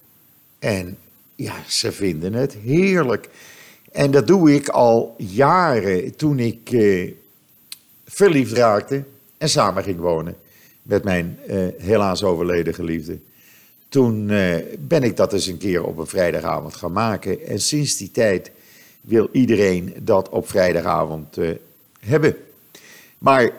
En 0.58 0.98
ja, 1.34 1.54
ze 1.68 1.92
vinden 1.92 2.32
het 2.32 2.54
heerlijk. 2.54 3.28
En 3.92 4.10
dat 4.10 4.26
doe 4.26 4.54
ik 4.54 4.68
al 4.68 5.14
jaren 5.18 6.16
toen 6.16 6.38
ik 6.38 6.70
eh, 6.70 7.12
verliefd 8.04 8.52
raakte 8.52 9.04
en 9.38 9.48
samen 9.48 9.82
ging 9.82 9.98
wonen 9.98 10.36
met 10.82 11.04
mijn 11.04 11.38
eh, 11.46 11.58
helaas 11.78 12.22
overleden 12.24 12.74
geliefde. 12.74 13.18
Toen 13.88 14.30
eh, 14.30 14.56
ben 14.78 15.02
ik 15.02 15.16
dat 15.16 15.32
eens 15.32 15.46
een 15.46 15.58
keer 15.58 15.84
op 15.84 15.98
een 15.98 16.06
vrijdagavond 16.06 16.74
gaan 16.74 16.92
maken. 16.92 17.46
En 17.46 17.60
sinds 17.60 17.96
die 17.96 18.10
tijd 18.10 18.50
wil 19.00 19.28
iedereen 19.32 19.94
dat 19.98 20.28
op 20.28 20.48
vrijdagavond 20.48 21.38
eh, 21.38 21.50
hebben. 22.00 22.36
Maar 23.18 23.50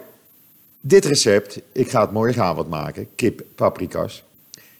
dit 0.79 1.05
recept, 1.05 1.61
ik 1.71 1.89
ga 1.89 2.01
het 2.01 2.11
morgenavond 2.11 2.69
maken, 2.69 3.07
kip 3.15 3.41
paprika's. 3.55 4.23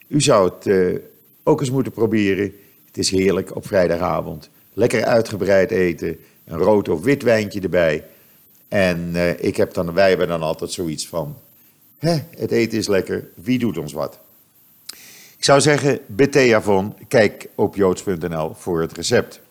U 0.08 0.22
zou 0.22 0.50
het 0.50 0.68
uh, 0.68 1.00
ook 1.44 1.60
eens 1.60 1.72
moeten 1.72 1.92
proberen. 1.92 2.54
Het 2.86 2.98
is 2.98 3.10
heerlijk 3.10 3.56
op 3.56 3.68
vrijdagavond. 3.68 4.50
Lekker 4.74 5.06
uitgebreid 5.06 5.72
eten, 5.72 6.18
een 6.46 6.58
rood 6.58 6.90
of 6.90 7.02
wit 7.02 7.24
wijntje 7.24 7.62
erbij. 7.62 8.06
En 8.68 9.12
uh, 9.14 9.44
ik 9.44 9.58
heb 9.58 9.74
dan, 9.74 9.94
wij 9.94 10.10
hebben 10.10 10.28
dan 10.28 10.42
altijd 10.42 10.72
zoiets 10.72 11.08
van, 11.08 11.38
hè, 11.98 12.18
het 12.38 12.52
eten 12.52 12.78
is 12.78 12.88
lekker, 12.88 13.30
wie 13.36 13.60
doet 13.60 13.78
ons 13.78 13.94
wat? 13.94 14.20
Ik 15.38 15.46
zou 15.46 15.62
zeggen, 15.62 16.00
beteavon, 16.06 16.94
kijk 17.08 17.50
op 17.56 17.76
joods.nl 17.76 18.54
voor 18.54 18.82
het 18.82 18.94
recept. 18.94 19.42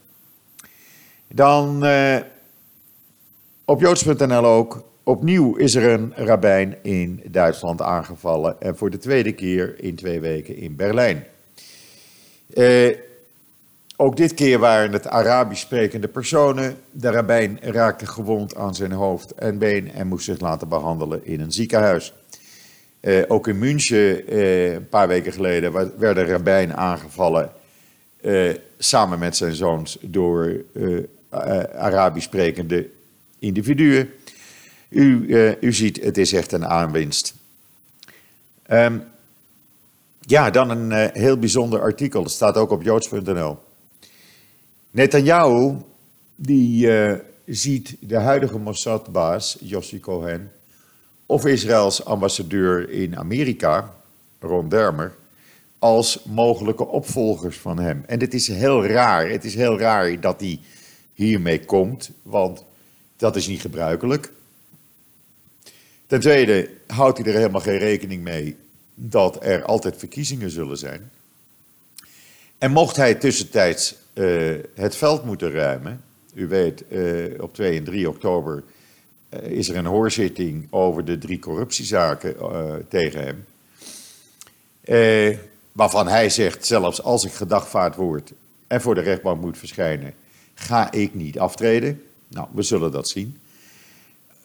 Dan 1.29 1.85
uh, 1.85 2.17
op 3.65 3.81
joods.nl 3.81 4.47
ook 4.47 4.83
Opnieuw 5.09 5.57
is 5.57 5.75
er 5.75 5.91
een 5.91 6.13
rabbijn 6.17 6.77
in 6.83 7.23
Duitsland 7.27 7.83
aangevallen 7.83 8.61
en 8.61 8.77
voor 8.77 8.91
de 8.91 8.99
tweede 8.99 9.33
keer 9.33 9.75
in 9.83 9.95
twee 9.95 10.21
weken 10.21 10.57
in 10.57 10.77
Berlijn. 10.77 11.25
Eh, 12.55 12.97
ook 13.97 14.17
dit 14.17 14.35
keer 14.35 14.59
waren 14.59 14.93
het 14.93 15.07
Arabisch 15.07 15.63
sprekende 15.63 16.09
personen. 16.09 16.77
De 16.91 17.11
rabbijn 17.11 17.59
raakte 17.63 18.07
gewond 18.07 18.57
aan 18.57 18.75
zijn 18.75 18.93
hoofd 18.93 19.35
en 19.35 19.59
been 19.59 19.93
en 19.93 20.07
moest 20.07 20.25
zich 20.25 20.41
laten 20.41 20.69
behandelen 20.69 21.27
in 21.27 21.41
een 21.41 21.53
ziekenhuis. 21.53 22.15
Eh, 23.01 23.23
ook 23.29 23.49
in 23.49 23.59
München, 23.59 24.27
eh, 24.27 24.73
een 24.73 24.89
paar 24.89 25.09
weken 25.09 25.33
geleden, 25.33 25.73
werd 25.99 26.17
de 26.17 26.25
rabbijn 26.25 26.77
aangevallen 26.77 27.53
samen 28.79 29.19
met 29.19 29.37
zijn 29.37 29.55
zoons 29.55 29.99
door 30.01 30.65
Arabisch 31.75 32.27
sprekende 32.27 32.89
individuen. 33.39 34.11
U, 34.89 35.27
uh, 35.27 35.63
u 35.63 35.73
ziet, 35.73 36.03
het 36.03 36.19
is 36.19 36.33
echt 36.33 36.53
een 36.53 36.67
aanwinst. 36.67 37.35
Um, 38.71 39.03
ja, 40.21 40.51
dan 40.51 40.71
een 40.71 40.91
uh, 40.91 41.23
heel 41.23 41.39
bijzonder 41.39 41.81
artikel. 41.81 42.23
Dat 42.23 42.33
staat 42.33 42.57
ook 42.57 42.71
op 42.71 42.83
joods.nl. 42.83 43.59
Netanyahu, 44.91 45.77
die 46.37 46.87
uh, 46.87 47.15
ziet 47.47 47.97
de 48.01 48.17
huidige 48.17 48.59
Mossad-baas, 48.59 49.57
Yossi 49.61 50.01
Cohen, 50.01 50.51
of 51.27 51.47
Israëls 51.47 52.05
ambassadeur 52.05 52.91
in 52.91 53.19
Amerika, 53.19 53.95
Ron 54.41 54.69
Dermer, 54.69 55.15
als 55.79 56.23
mogelijke 56.25 56.87
opvolgers 56.87 57.59
van 57.59 57.79
hem. 57.79 58.05
En 58.07 58.19
dit 58.19 58.35
is 58.35 58.49
heel 58.49 58.87
raar. 58.87 59.29
Het 59.29 59.45
is 59.45 59.55
heel 59.55 59.79
raar 59.79 60.21
dat 60.21 60.41
hij 60.41 60.61
hiermee 61.15 61.65
komt, 61.65 62.11
want 62.23 62.65
dat 63.17 63.37
is 63.37 63.47
niet 63.47 63.61
gebruikelijk. 63.61 64.33
Ten 66.09 66.21
tweede 66.21 66.71
houdt 66.87 67.19
hij 67.19 67.27
er 67.27 67.39
helemaal 67.39 67.61
geen 67.61 67.79
rekening 67.79 68.23
mee 68.23 68.57
dat 68.95 69.45
er 69.45 69.65
altijd 69.65 69.97
verkiezingen 69.97 70.51
zullen 70.51 70.79
zijn. 70.79 71.11
En 72.59 72.71
mocht 72.71 72.97
hij 72.97 73.15
tussentijds 73.15 73.95
uh, 74.15 74.55
het 74.75 74.97
veld 74.97 75.25
moeten 75.25 75.51
ruimen, 75.51 76.01
u 76.35 76.47
weet, 76.47 76.85
uh, 76.89 77.43
op 77.43 77.55
2 77.55 77.79
en 77.79 77.85
3 77.85 78.09
oktober 78.09 78.63
uh, 79.31 79.51
is 79.51 79.69
er 79.69 79.77
een 79.77 79.87
hoorzitting 79.87 80.67
over 80.71 81.05
de 81.05 81.19
drie 81.19 81.39
corruptiezaken 81.39 82.35
tegen 82.89 83.25
hem. 83.25 83.45
waarvan 85.73 86.09
hij 86.09 86.31
zegt, 86.31 86.67
zelfs 86.67 87.03
als 87.03 87.25
ik 87.25 87.33
gedagvaard 87.33 87.97
word 87.97 88.33
en 88.67 88.81
voor 88.81 88.95
de 88.95 89.01
rechtbank 89.01 89.41
moet 89.41 89.59
verschijnen, 89.59 90.15
ga 90.55 90.93
ik 90.93 91.15
niet 91.15 91.39
aftreden. 91.39 92.03
Nou, 92.29 92.49
we 92.53 92.63
zullen 92.63 92.93
dat 92.93 93.09
zien. 93.09 93.39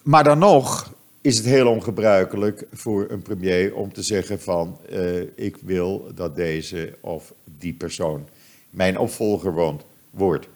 Maar 0.02 0.24
dan 0.24 0.38
nog 0.38 0.94
is 1.24 1.38
het 1.38 1.46
heel 1.46 1.68
ongebruikelijk 1.68 2.66
voor 2.74 3.06
een 3.10 3.22
premier 3.22 3.76
om 3.76 3.94
te 3.94 4.02
zeggen 4.02 4.42
van 4.42 4.78
uh, 4.92 5.22
ik 5.36 5.58
wil 5.62 6.12
dat 6.16 6.36
deze 6.36 6.98
of 7.02 7.34
die 7.58 7.74
persoon 7.74 8.28
mijn 8.70 8.98
opvolger 8.98 9.78
wordt. 10.10 10.48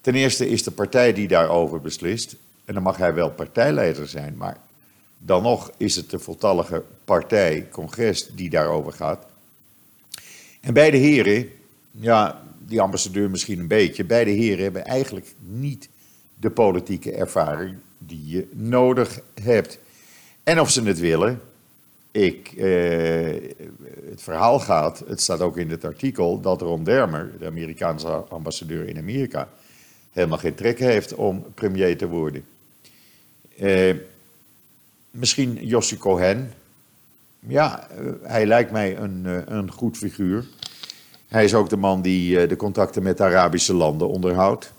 Ten 0.00 0.14
eerste 0.14 0.48
is 0.48 0.62
de 0.62 0.70
partij 0.70 1.12
die 1.12 1.28
daarover 1.28 1.80
beslist, 1.80 2.36
en 2.64 2.74
dan 2.74 2.82
mag 2.82 2.96
hij 2.96 3.14
wel 3.14 3.30
partijleider 3.30 4.08
zijn, 4.08 4.36
maar 4.36 4.56
dan 5.18 5.42
nog 5.42 5.72
is 5.76 5.96
het 5.96 6.10
de 6.10 6.18
voltallige 6.18 6.82
partij, 7.04 7.68
congres, 7.70 8.28
die 8.34 8.50
daarover 8.50 8.92
gaat. 8.92 9.26
En 10.60 10.74
beide 10.74 10.96
heren, 10.96 11.48
ja, 11.90 12.42
die 12.58 12.80
ambassadeur 12.80 13.30
misschien 13.30 13.58
een 13.58 13.68
beetje, 13.68 14.04
beide 14.04 14.30
heren 14.30 14.62
hebben 14.62 14.84
eigenlijk 14.84 15.34
niet 15.38 15.88
de 16.40 16.50
politieke 16.50 17.12
ervaring 17.12 17.76
die 18.06 18.26
je 18.26 18.48
nodig 18.52 19.20
hebt. 19.42 19.78
En 20.42 20.60
of 20.60 20.70
ze 20.70 20.82
het 20.82 20.98
willen, 20.98 21.40
ik, 22.10 22.52
eh, 22.56 23.52
het 24.10 24.22
verhaal 24.22 24.60
gaat, 24.60 25.02
het 25.06 25.20
staat 25.20 25.40
ook 25.40 25.56
in 25.56 25.70
het 25.70 25.84
artikel, 25.84 26.40
dat 26.40 26.60
Ron 26.60 26.84
Dermer, 26.84 27.32
de 27.38 27.46
Amerikaanse 27.46 28.08
ambassadeur 28.08 28.88
in 28.88 28.98
Amerika, 28.98 29.48
helemaal 30.10 30.38
geen 30.38 30.54
trek 30.54 30.78
heeft 30.78 31.14
om 31.14 31.44
premier 31.54 31.96
te 31.96 32.08
worden. 32.08 32.44
Eh, 33.58 33.94
misschien 35.10 35.66
Jossi 35.66 35.98
Cohen. 35.98 36.52
Ja, 37.38 37.88
eh, 37.88 38.04
hij 38.22 38.46
lijkt 38.46 38.70
mij 38.70 38.96
een, 38.96 39.22
eh, 39.26 39.38
een 39.46 39.70
goed 39.70 39.96
figuur. 39.96 40.44
Hij 41.28 41.44
is 41.44 41.54
ook 41.54 41.68
de 41.68 41.76
man 41.76 42.02
die 42.02 42.40
eh, 42.40 42.48
de 42.48 42.56
contacten 42.56 43.02
met 43.02 43.16
de 43.16 43.24
Arabische 43.24 43.74
landen 43.74 44.08
onderhoudt 44.08 44.72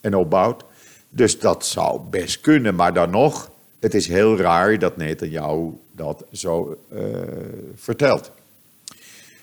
en 0.00 0.14
opbouwt. 0.14 0.64
Dus 1.10 1.38
dat 1.38 1.66
zou 1.66 2.00
best 2.10 2.40
kunnen, 2.40 2.74
maar 2.74 2.92
dan 2.92 3.10
nog, 3.10 3.50
het 3.80 3.94
is 3.94 4.06
heel 4.06 4.36
raar 4.36 4.78
dat 4.78 4.96
Netanyahu 4.96 5.70
dat 5.92 6.24
zo 6.32 6.76
uh, 6.92 7.00
vertelt. 7.74 8.30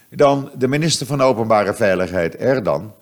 Dan 0.09 0.49
de 0.57 0.67
minister 0.67 1.05
van 1.05 1.21
Openbare 1.21 1.73
Veiligheid, 1.73 2.35
Erdan. 2.35 2.93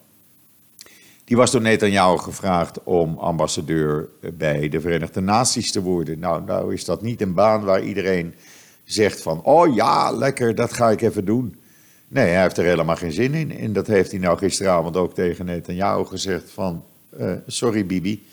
Die 1.23 1.37
was 1.37 1.51
door 1.51 1.61
Netanyahu 1.61 2.17
gevraagd 2.17 2.83
om 2.83 3.17
ambassadeur 3.17 4.09
bij 4.33 4.69
de 4.69 4.81
Verenigde 4.81 5.21
Naties 5.21 5.71
te 5.71 5.81
worden. 5.81 6.19
Nou, 6.19 6.43
nou 6.43 6.73
is 6.73 6.85
dat 6.85 7.01
niet 7.01 7.21
een 7.21 7.33
baan 7.33 7.63
waar 7.63 7.83
iedereen 7.83 8.33
zegt 8.83 9.21
van, 9.21 9.43
oh 9.43 9.75
ja, 9.75 10.11
lekker, 10.11 10.55
dat 10.55 10.73
ga 10.73 10.89
ik 10.89 11.01
even 11.01 11.25
doen. 11.25 11.55
Nee, 12.07 12.27
hij 12.27 12.41
heeft 12.41 12.57
er 12.57 12.65
helemaal 12.65 12.95
geen 12.95 13.11
zin 13.11 13.33
in. 13.33 13.57
En 13.57 13.73
dat 13.73 13.87
heeft 13.87 14.11
hij 14.11 14.19
nou 14.19 14.37
gisteravond 14.37 14.97
ook 14.97 15.13
tegen 15.13 15.45
Netanyahu 15.45 16.05
gezegd 16.05 16.51
van, 16.51 16.83
uh, 17.19 17.31
sorry 17.47 17.85
Bibi, 17.85 18.25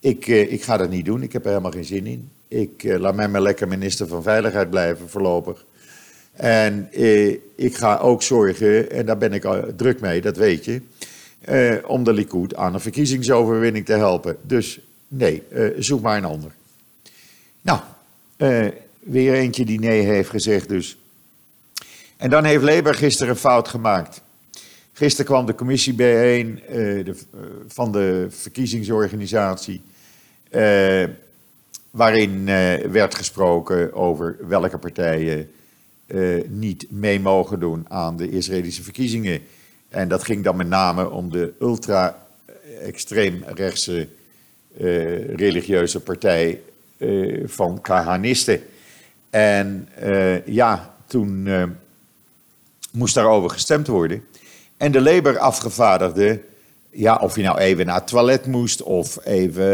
ik, 0.00 0.26
uh, 0.26 0.52
ik 0.52 0.62
ga 0.62 0.76
dat 0.76 0.90
niet 0.90 1.04
doen, 1.04 1.22
ik 1.22 1.32
heb 1.32 1.42
er 1.42 1.48
helemaal 1.48 1.70
geen 1.70 1.84
zin 1.84 2.06
in. 2.06 2.30
Ik 2.48 2.82
uh, 2.82 2.98
laat 2.98 3.14
mij 3.14 3.28
maar 3.28 3.42
lekker 3.42 3.68
minister 3.68 4.06
van 4.06 4.22
Veiligheid 4.22 4.70
blijven 4.70 5.08
voorlopig. 5.08 5.64
En 6.32 6.88
ik 7.56 7.76
ga 7.76 7.96
ook 7.96 8.22
zorgen, 8.22 8.90
en 8.90 9.06
daar 9.06 9.18
ben 9.18 9.32
ik 9.32 9.46
druk 9.76 10.00
mee, 10.00 10.20
dat 10.20 10.36
weet 10.36 10.64
je 10.64 10.82
eh, 11.40 11.76
om 11.86 12.04
de 12.04 12.12
Likud 12.12 12.54
aan 12.54 12.74
een 12.74 12.80
verkiezingsoverwinning 12.80 13.84
te 13.84 13.92
helpen. 13.92 14.36
Dus 14.42 14.80
nee, 15.08 15.42
eh, 15.50 15.66
zoek 15.78 16.00
maar 16.00 16.16
een 16.16 16.24
ander. 16.24 16.52
Nou, 17.60 17.80
eh, 18.36 18.66
weer 18.98 19.34
eentje 19.34 19.64
die 19.64 19.78
nee 19.78 20.02
heeft 20.02 20.30
gezegd 20.30 20.68
dus. 20.68 20.98
En 22.16 22.30
dan 22.30 22.44
heeft 22.44 22.62
Labour 22.62 22.94
gisteren 22.94 23.32
een 23.32 23.38
fout 23.38 23.68
gemaakt. 23.68 24.22
Gisteren 24.92 25.26
kwam 25.26 25.46
de 25.46 25.54
commissie 25.54 25.94
bijeen 25.94 26.60
de, 26.68 27.14
van 27.66 27.92
de 27.92 28.26
verkiezingsorganisatie, 28.30 29.82
waarin 31.90 32.44
werd 32.92 33.14
gesproken 33.14 33.94
over 33.94 34.36
welke 34.48 34.78
partijen 34.78 35.50
niet 36.46 36.86
mee 36.90 37.20
mogen 37.20 37.60
doen 37.60 37.84
aan 37.88 38.16
de 38.16 38.30
Israëlische 38.30 38.82
verkiezingen 38.82 39.40
en 39.88 40.08
dat 40.08 40.24
ging 40.24 40.44
dan 40.44 40.56
met 40.56 40.68
name 40.68 41.10
om 41.10 41.30
de 41.30 41.52
ultra-extreemrechtse 41.60 44.08
religieuze 45.36 46.00
partij 46.00 46.60
van 47.44 47.80
Kahanisten. 47.80 48.62
En 49.30 49.88
ja, 50.44 50.94
toen 51.06 51.48
moest 52.92 53.14
daarover 53.14 53.50
gestemd 53.50 53.86
worden. 53.86 54.24
En 54.76 54.92
de 54.92 55.00
Labour-afgevaardigde, 55.00 56.40
ja, 56.90 57.16
of 57.16 57.36
je 57.36 57.42
nou 57.42 57.58
even 57.58 57.86
naar 57.86 57.94
het 57.94 58.06
toilet 58.06 58.46
moest 58.46 58.82
of 58.82 59.24
even 59.24 59.66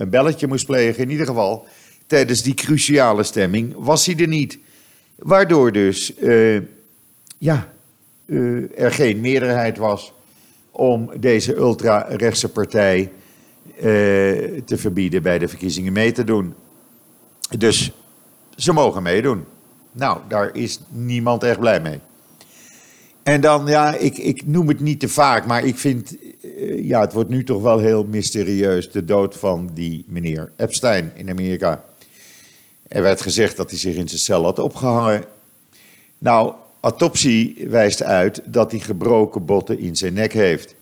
een 0.00 0.10
belletje 0.10 0.46
moest 0.46 0.66
plegen, 0.66 1.02
in 1.02 1.10
ieder 1.10 1.26
geval, 1.26 1.66
tijdens 2.06 2.42
die 2.42 2.54
cruciale 2.54 3.22
stemming 3.22 3.74
was 3.76 4.06
hij 4.06 4.16
er 4.16 4.28
niet. 4.28 4.58
Waardoor 5.16 5.72
dus, 5.72 6.12
ja, 7.38 7.72
uh, 8.26 8.80
er 8.80 8.92
geen 8.92 9.20
meerderheid 9.20 9.78
was 9.78 10.12
om 10.70 11.10
deze 11.20 11.54
ultra-rechtse 11.54 12.48
partij 12.48 13.12
te 14.64 14.76
verbieden 14.76 15.22
bij 15.22 15.38
de 15.38 15.48
verkiezingen 15.48 15.92
mee 15.92 16.12
te 16.12 16.24
doen. 16.24 16.54
Dus 17.58 17.92
ze 18.56 18.72
mogen 18.72 19.02
meedoen. 19.02 19.44
Nou, 19.92 20.18
daar 20.28 20.50
is 20.54 20.80
niemand 20.88 21.42
echt 21.42 21.58
blij 21.58 21.80
mee. 21.80 22.00
En 23.30 23.40
dan, 23.40 23.66
ja, 23.66 23.94
ik, 23.94 24.18
ik 24.18 24.46
noem 24.46 24.68
het 24.68 24.80
niet 24.80 25.00
te 25.00 25.08
vaak, 25.08 25.46
maar 25.46 25.64
ik 25.64 25.78
vind, 25.78 26.16
uh, 26.42 26.84
ja, 26.84 27.00
het 27.00 27.12
wordt 27.12 27.30
nu 27.30 27.44
toch 27.44 27.62
wel 27.62 27.78
heel 27.78 28.04
mysterieus, 28.04 28.90
de 28.90 29.04
dood 29.04 29.36
van 29.36 29.70
die 29.74 30.04
meneer 30.08 30.52
Epstein 30.56 31.12
in 31.14 31.30
Amerika. 31.30 31.84
Er 32.88 33.02
werd 33.02 33.20
gezegd 33.20 33.56
dat 33.56 33.70
hij 33.70 33.78
zich 33.78 33.94
in 33.94 34.08
zijn 34.08 34.20
cel 34.20 34.44
had 34.44 34.58
opgehangen. 34.58 35.24
Nou, 36.18 36.54
autopsie 36.80 37.66
wijst 37.68 38.02
uit 38.02 38.42
dat 38.44 38.70
hij 38.70 38.80
gebroken 38.80 39.44
botten 39.44 39.78
in 39.78 39.96
zijn 39.96 40.12
nek 40.12 40.32
heeft. 40.32 40.74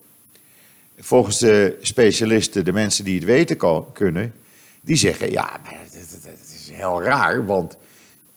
Volgens 0.98 1.38
de 1.38 1.76
specialisten, 1.80 2.64
de 2.64 2.72
mensen 2.72 3.04
die 3.04 3.14
het 3.14 3.24
weten 3.24 3.84
kunnen, 3.92 4.34
die 4.80 4.96
zeggen: 4.96 5.30
ja, 5.30 5.60
dat 5.62 6.32
is 6.54 6.70
heel 6.72 7.02
raar, 7.02 7.46
want 7.46 7.76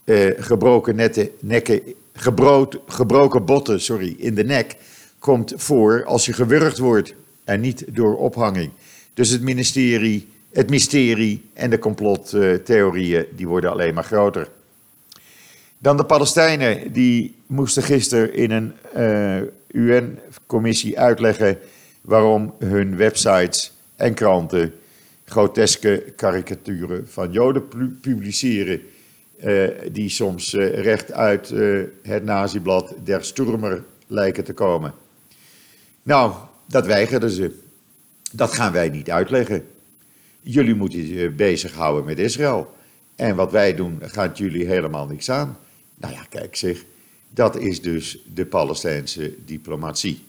eh, 0.04 0.32
gebroken 0.38 0.96
netten, 0.96 1.30
nekken, 1.40 1.82
gebrood, 2.22 2.80
gebroken 2.88 3.46
botten 3.46 3.82
sorry, 3.82 4.16
in 4.18 4.36
de 4.36 4.44
nek 4.44 4.76
komt 5.20 5.54
voor 5.56 6.06
als 6.06 6.26
je 6.26 6.34
gewurgd 6.34 6.78
wordt 6.78 7.14
en 7.44 7.62
niet 7.62 7.86
door 7.88 8.18
ophanging. 8.18 8.72
Dus 9.14 9.30
het 9.30 9.42
ministerie, 9.42 10.28
het 10.52 10.70
mysterie 10.70 11.50
en 11.54 11.70
de 11.70 11.80
complottheorieën 11.80 13.26
die 13.36 13.48
worden 13.48 13.72
alleen 13.72 13.94
maar 13.94 14.04
groter. 14.04 14.50
Dan 15.78 15.98
de 15.98 16.06
Palestijnen, 16.06 16.94
die 16.94 17.36
moesten 17.46 17.84
gisteren 17.84 18.34
in 18.34 18.52
een 18.52 18.74
eh, 18.94 19.42
UN-commissie 19.72 21.00
uitleggen 21.00 21.58
waarom 22.02 22.54
hun 22.60 22.98
websites 22.98 23.74
en 23.96 24.14
kranten 24.14 24.74
groteske 25.26 26.14
karikaturen 26.16 27.08
van 27.08 27.32
Joden 27.32 27.68
publiceren, 28.02 28.82
uh, 29.44 29.70
die 29.92 30.10
soms 30.10 30.54
uh, 30.54 30.80
recht 30.84 31.12
uit 31.12 31.54
het 32.02 32.24
naziblad 32.24 32.94
Der 33.04 33.24
Sturmer 33.24 33.84
lijken 34.08 34.44
te 34.44 34.54
komen. 34.54 34.94
Nou, 36.04 36.34
dat 36.68 36.86
weigerden 36.86 37.30
ze. 37.30 37.60
Dat 38.32 38.54
gaan 38.54 38.72
wij 38.72 38.90
niet 38.90 39.12
uitleggen. 39.12 39.66
Jullie 40.42 40.76
moeten 40.76 41.08
je 41.08 41.30
bezighouden 41.30 42.06
met 42.06 42.20
Israël. 42.20 42.76
En 43.16 43.36
wat 43.36 43.52
wij 43.52 43.76
doen, 43.76 44.00
gaat 44.02 44.38
jullie 44.38 44.66
helemaal 44.66 45.08
niks 45.08 45.30
aan. 45.30 45.58
Nou 45.96 46.14
ja, 46.14 46.24
kijk 46.30 46.56
zeg, 46.56 46.84
dat 47.30 47.58
is 47.58 47.82
dus 47.82 48.24
de 48.34 48.46
Palestijnse 48.46 49.34
diplomatie. 49.46 50.24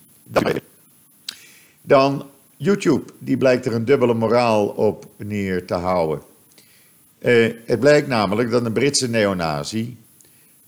Dan 1.82 2.26
YouTube, 2.56 3.12
die 3.18 3.36
blijkt 3.36 3.66
er 3.66 3.74
een 3.74 3.84
dubbele 3.84 4.14
moraal 4.14 4.66
op 4.66 5.06
neer 5.16 5.66
te 5.66 5.74
houden. 5.74 6.22
Uh, 7.22 7.54
het 7.64 7.80
blijkt 7.80 8.08
namelijk 8.08 8.50
dat 8.50 8.64
een 8.64 8.72
Britse 8.72 9.08
neonazi 9.08 9.96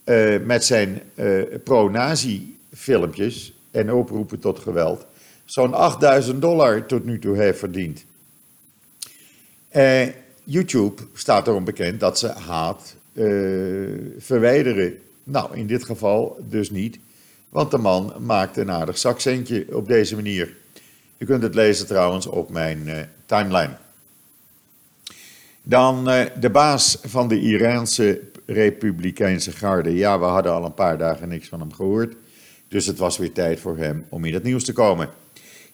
uh, 0.05 0.41
met 0.41 0.65
zijn 0.65 1.03
uh, 1.15 1.43
pro-nazi 1.65 2.57
filmpjes 2.75 3.53
en 3.71 3.93
oproepen 3.93 4.39
tot 4.39 4.59
geweld 4.59 5.07
zo'n 5.45 5.75
8000 5.75 6.41
dollar 6.41 6.87
tot 6.87 7.05
nu 7.05 7.19
toe 7.19 7.37
heeft 7.37 7.59
verdiend. 7.59 8.05
YouTube 10.45 11.03
staat 11.15 11.47
erom 11.47 11.65
bekend 11.65 12.01
dat 12.01 12.19
ze 12.19 12.29
haat 12.29 12.97
verwijderen. 14.19 14.99
Nou, 15.25 15.57
in 15.57 15.67
dit 15.67 15.85
geval 15.85 16.39
dus 16.49 16.71
niet, 16.71 16.99
want 17.49 17.71
de 17.71 17.79
man 17.79 18.13
maakte 18.19 18.61
een 18.61 18.71
aardig 18.71 18.99
zakcentje 18.99 19.67
op 19.73 19.89
deze 19.89 20.15
manier. 20.15 20.57
U 21.19 21.27
kunt 21.27 21.43
het 21.43 21.55
lezen 21.55 21.87
trouwens 21.87 22.27
op 22.27 22.51
mijn 22.51 23.09
timeline. 23.27 23.77
Dan 25.67 26.11
uh, 26.11 26.25
de 26.41 26.51
baas 26.51 26.99
van 27.03 27.29
de 27.29 27.41
Iraanse 27.41 28.21
Republikeinse 28.47 29.53
Garde. 29.53 29.95
Ja, 29.95 30.19
we 30.19 30.25
hadden 30.25 30.53
al 30.53 30.65
een 30.65 30.75
paar 30.75 30.99
dagen 30.99 31.29
niks 31.29 31.49
van 31.49 31.61
hem 31.61 31.73
gehoord. 31.73 32.15
Dus 32.69 32.87
het 32.87 32.99
was 32.99 33.19
weer 33.19 33.33
tijd 33.33 33.61
voor 33.61 33.77
hem 33.77 34.07
om 34.09 34.25
in 34.25 34.35
het 34.35 34.43
nieuws 34.43 34.65
te 34.65 34.73
komen. 34.73 35.09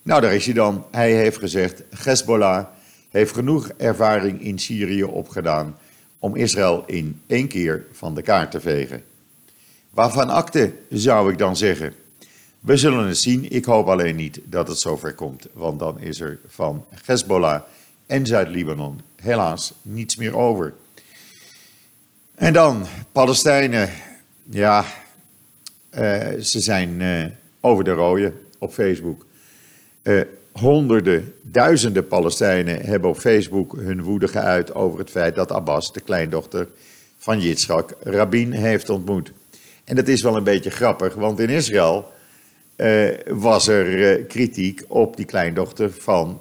Nou, 0.03 0.21
daar 0.21 0.35
is 0.35 0.45
hij 0.45 0.55
dan. 0.55 0.85
Hij 0.91 1.13
heeft 1.13 1.39
gezegd: 1.39 1.83
Hezbollah 2.05 2.67
heeft 3.09 3.35
genoeg 3.35 3.71
ervaring 3.77 4.43
in 4.43 4.59
Syrië 4.59 5.05
opgedaan 5.05 5.77
om 6.19 6.37
Israël 6.37 6.83
in 6.87 7.21
één 7.27 7.49
keer 7.49 7.87
van 7.93 8.15
de 8.15 8.23
kaart 8.23 8.51
te 8.51 8.61
vegen. 8.61 9.03
Waarvan 9.91 10.29
akte, 10.29 10.73
zou 10.89 11.33
ik 11.33 11.39
dan 11.39 11.57
zeggen. 11.57 11.95
We 12.61 12.77
zullen 12.77 13.07
het 13.07 13.19
zien. 13.19 13.51
Ik 13.51 13.65
hoop 13.65 13.89
alleen 13.89 14.17
niet 14.17 14.41
dat 14.45 14.69
het 14.69 14.79
zover 14.79 15.15
komt, 15.15 15.47
want 15.53 15.79
dan 15.79 16.01
is 16.01 16.21
er 16.21 16.39
van 16.47 16.85
Hezbollah 17.05 17.61
en 18.11 18.27
Zuid-Libanon 18.27 19.01
helaas 19.17 19.73
niets 19.83 20.17
meer 20.17 20.37
over. 20.37 20.75
En 22.35 22.53
dan, 22.53 22.87
Palestijnen. 23.13 23.89
Ja, 24.45 24.85
uh, 25.95 26.29
ze 26.41 26.61
zijn 26.61 27.01
uh, 27.01 27.25
over 27.61 27.85
de 27.85 27.93
rode 27.93 28.33
op 28.59 28.73
Facebook. 28.73 29.27
Uh, 30.03 30.21
honderden, 30.53 31.35
duizenden 31.43 32.07
Palestijnen 32.07 32.81
hebben 32.81 33.11
op 33.11 33.19
Facebook 33.19 33.77
hun 33.77 34.03
woede 34.03 34.29
geuit 34.29 34.75
over 34.75 34.99
het 34.99 35.11
feit 35.11 35.35
dat 35.35 35.53
Abbas, 35.53 35.93
de 35.93 36.01
kleindochter 36.01 36.69
van 37.19 37.41
Yitzhak, 37.41 37.97
Rabin 38.03 38.53
heeft 38.53 38.91
ontmoet. 38.91 39.33
En 39.85 39.97
dat 39.97 40.09
is 40.09 40.23
wel 40.23 40.37
een 40.37 40.45
beetje 40.45 40.71
grappig, 40.71 41.15
want 41.15 41.39
in 41.39 41.49
Israël 41.49 42.13
was 43.27 43.69
er 43.69 44.19
kritiek 44.25 44.83
op 44.89 45.17
die 45.17 45.27
kleindochter 45.27 45.93
van 45.93 46.41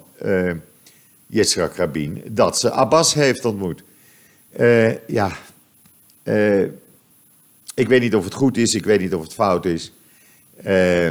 Yitzhak 1.30 1.74
Rabin 1.74 2.22
dat 2.30 2.58
ze 2.58 2.70
Abbas 2.70 3.14
heeft 3.14 3.44
ontmoet. 3.44 3.82
ja, 5.06 5.30
uh, 6.22 6.62
ik 7.74 7.88
weet 7.88 8.00
niet 8.00 8.14
of 8.14 8.24
het 8.24 8.34
goed 8.34 8.56
is, 8.56 8.74
ik 8.74 8.84
weet 8.84 9.00
niet 9.00 9.14
of 9.14 9.22
het 9.22 9.34
fout 9.34 9.64
is. 9.64 9.92
Uh, 10.66 11.06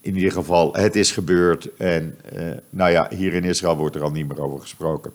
in 0.00 0.16
ieder 0.16 0.32
geval, 0.32 0.74
het 0.74 0.96
is 0.96 1.12
gebeurd. 1.12 1.68
En 1.76 2.18
nou 2.70 2.90
ja, 2.90 3.10
hier 3.10 3.32
in 3.32 3.44
Israël 3.44 3.76
wordt 3.76 3.96
er 3.96 4.02
al 4.02 4.10
niet 4.10 4.28
meer 4.28 4.42
over 4.42 4.60
gesproken. 4.60 5.12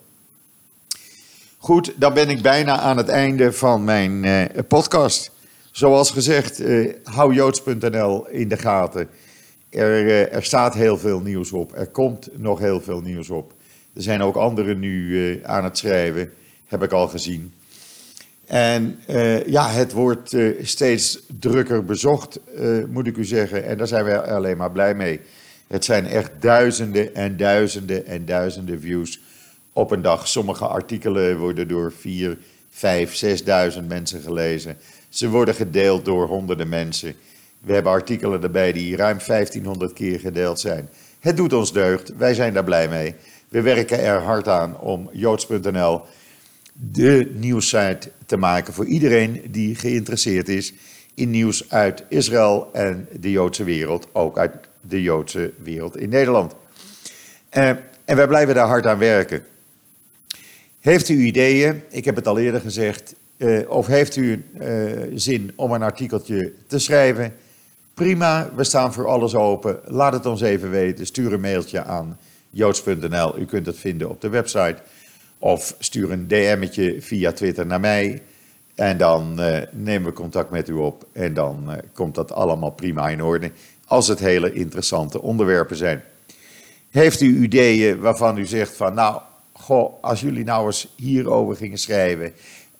Goed, 1.58 1.92
dan 1.96 2.14
ben 2.14 2.28
ik 2.28 2.42
bijna 2.42 2.78
aan 2.78 2.96
het 2.96 3.08
einde 3.08 3.52
van 3.52 3.84
mijn 3.84 4.26
podcast. 4.68 5.30
Zoals 5.70 6.10
gezegd, 6.10 6.62
hou 7.04 7.34
joods.nl 7.34 8.28
in 8.28 8.48
de 8.48 8.56
gaten. 8.56 9.08
Er, 9.68 10.28
er, 10.30 10.44
staat 10.44 10.74
heel 10.74 10.98
veel 10.98 11.20
nieuws 11.20 11.52
op. 11.52 11.76
Er 11.76 11.86
komt 11.86 12.28
nog 12.36 12.58
heel 12.58 12.80
veel 12.80 13.00
nieuws 13.00 13.30
op. 13.30 13.52
Er 13.94 14.02
zijn 14.02 14.22
ook 14.22 14.36
anderen 14.36 14.78
nu 14.78 15.40
aan 15.44 15.64
het 15.64 15.78
schrijven, 15.78 16.32
heb 16.66 16.82
ik 16.82 16.92
al 16.92 17.08
gezien. 17.08 17.52
En 18.46 18.98
uh, 19.08 19.46
ja, 19.46 19.70
het 19.70 19.92
wordt 19.92 20.32
uh, 20.32 20.64
steeds 20.64 21.20
drukker 21.40 21.84
bezocht, 21.84 22.40
moet 22.88 23.06
ik 23.06 23.16
u 23.16 23.24
zeggen. 23.24 23.64
En 23.64 23.78
daar 23.78 23.86
zijn 23.86 24.04
we 24.04 24.22
alleen 24.22 24.56
maar 24.56 24.70
blij 24.70 24.94
mee. 24.94 25.20
Het 25.66 25.84
zijn 25.84 26.06
echt 26.06 26.30
duizenden 26.40 27.14
en 27.14 27.36
duizenden 27.36 28.06
en 28.06 28.26
duizenden 28.26 28.80
views 28.80 29.20
op 29.72 29.90
een 29.90 30.02
dag. 30.02 30.28
Sommige 30.28 30.66
artikelen 30.66 31.38
worden 31.38 31.68
door 31.68 31.92
vier, 31.92 32.38
vijf, 32.70 33.14
zesduizend 33.14 33.88
mensen 33.88 34.20
gelezen. 34.20 34.76
Ze 35.08 35.28
worden 35.28 35.54
gedeeld 35.54 36.04
door 36.04 36.26
honderden 36.26 36.68
mensen. 36.68 37.14
We 37.60 37.72
hebben 37.72 37.92
artikelen 37.92 38.42
erbij 38.42 38.72
die 38.72 38.96
ruim 38.96 39.18
1500 39.26 39.92
keer 39.92 40.20
gedeeld 40.20 40.60
zijn. 40.60 40.88
Het 41.20 41.36
doet 41.36 41.52
ons 41.52 41.72
deugd, 41.72 42.16
wij 42.16 42.34
zijn 42.34 42.54
daar 42.54 42.64
blij 42.64 42.88
mee. 42.88 43.14
We 43.50 43.60
werken 43.60 44.00
er 44.00 44.20
hard 44.20 44.48
aan 44.48 44.78
om 44.78 45.08
joods.nl 45.12 46.00
de 46.72 47.30
nieuwssite 47.34 48.10
te 48.26 48.36
maken 48.36 48.72
voor 48.72 48.86
iedereen 48.86 49.42
die 49.50 49.74
geïnteresseerd 49.74 50.48
is 50.48 50.72
in 51.14 51.30
nieuws 51.30 51.70
uit 51.70 52.04
Israël 52.08 52.68
en 52.72 53.08
de 53.20 53.30
Joodse 53.30 53.64
wereld, 53.64 54.06
ook 54.12 54.38
uit 54.38 54.52
de 54.80 55.02
Joodse 55.02 55.52
wereld 55.62 55.96
in 55.96 56.08
Nederland. 56.08 56.54
Uh, 57.52 57.68
en 58.04 58.16
wij 58.16 58.26
blijven 58.26 58.54
daar 58.54 58.66
hard 58.66 58.86
aan 58.86 58.98
werken. 58.98 59.44
Heeft 60.80 61.08
u 61.08 61.18
ideeën, 61.18 61.82
ik 61.88 62.04
heb 62.04 62.16
het 62.16 62.26
al 62.26 62.38
eerder 62.38 62.60
gezegd, 62.60 63.14
uh, 63.36 63.70
of 63.70 63.86
heeft 63.86 64.16
u 64.16 64.44
uh, 64.60 64.90
zin 65.14 65.52
om 65.56 65.72
een 65.72 65.82
artikeltje 65.82 66.52
te 66.66 66.78
schrijven? 66.78 67.34
Prima, 67.94 68.50
we 68.56 68.64
staan 68.64 68.92
voor 68.92 69.08
alles 69.08 69.34
open. 69.34 69.80
Laat 69.84 70.12
het 70.12 70.26
ons 70.26 70.40
even 70.40 70.70
weten. 70.70 71.06
Stuur 71.06 71.32
een 71.32 71.40
mailtje 71.40 71.84
aan 71.84 72.18
joods.nl. 72.50 73.38
U 73.38 73.44
kunt 73.44 73.66
het 73.66 73.78
vinden 73.78 74.10
op 74.10 74.20
de 74.20 74.28
website. 74.28 74.76
Of 75.38 75.74
stuur 75.78 76.10
een 76.10 76.28
DM'tje 76.28 77.02
via 77.02 77.32
Twitter 77.32 77.66
naar 77.66 77.80
mij. 77.80 78.22
En 78.74 78.96
dan 78.96 79.36
uh, 79.40 79.58
nemen 79.70 80.08
we 80.08 80.14
contact 80.14 80.50
met 80.50 80.68
u 80.68 80.72
op. 80.72 81.06
En 81.12 81.34
dan 81.34 81.64
uh, 81.68 81.76
komt 81.92 82.14
dat 82.14 82.32
allemaal 82.32 82.70
prima 82.70 83.08
in 83.08 83.22
orde. 83.22 83.50
Als 83.86 84.08
het 84.08 84.18
hele 84.18 84.52
interessante 84.52 85.22
onderwerpen 85.22 85.76
zijn. 85.76 86.02
Heeft 86.90 87.20
u 87.20 87.42
ideeën 87.42 88.00
waarvan 88.00 88.38
u 88.38 88.46
zegt 88.46 88.76
van 88.76 88.94
nou, 88.94 89.20
goh, 89.52 90.02
als 90.02 90.20
jullie 90.20 90.44
nou 90.44 90.66
eens 90.66 90.88
hierover 90.96 91.56
gingen 91.56 91.78
schrijven. 91.78 92.32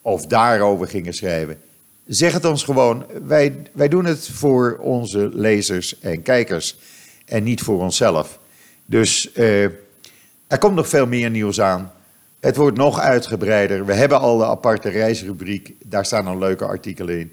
Of 0.02 0.26
daarover 0.26 0.86
gingen 0.88 1.14
schrijven. 1.14 1.58
Zeg 2.06 2.32
het 2.32 2.44
ons 2.44 2.62
gewoon. 2.62 3.06
Wij, 3.26 3.62
wij 3.72 3.88
doen 3.88 4.04
het 4.04 4.28
voor 4.28 4.78
onze 4.80 5.30
lezers 5.32 5.98
en 5.98 6.22
kijkers. 6.22 6.76
En 7.24 7.42
niet 7.42 7.62
voor 7.62 7.80
onszelf. 7.80 8.38
Dus 8.90 9.30
uh, 9.34 9.64
er 10.46 10.58
komt 10.58 10.74
nog 10.74 10.88
veel 10.88 11.06
meer 11.06 11.30
nieuws 11.30 11.60
aan. 11.60 11.92
Het 12.40 12.56
wordt 12.56 12.76
nog 12.76 13.00
uitgebreider. 13.00 13.86
We 13.86 13.92
hebben 13.92 14.20
al 14.20 14.38
de 14.38 14.46
aparte 14.46 14.88
reisrubriek. 14.88 15.74
Daar 15.84 16.04
staan 16.04 16.26
al 16.26 16.38
leuke 16.38 16.64
artikelen 16.64 17.18
in. 17.18 17.32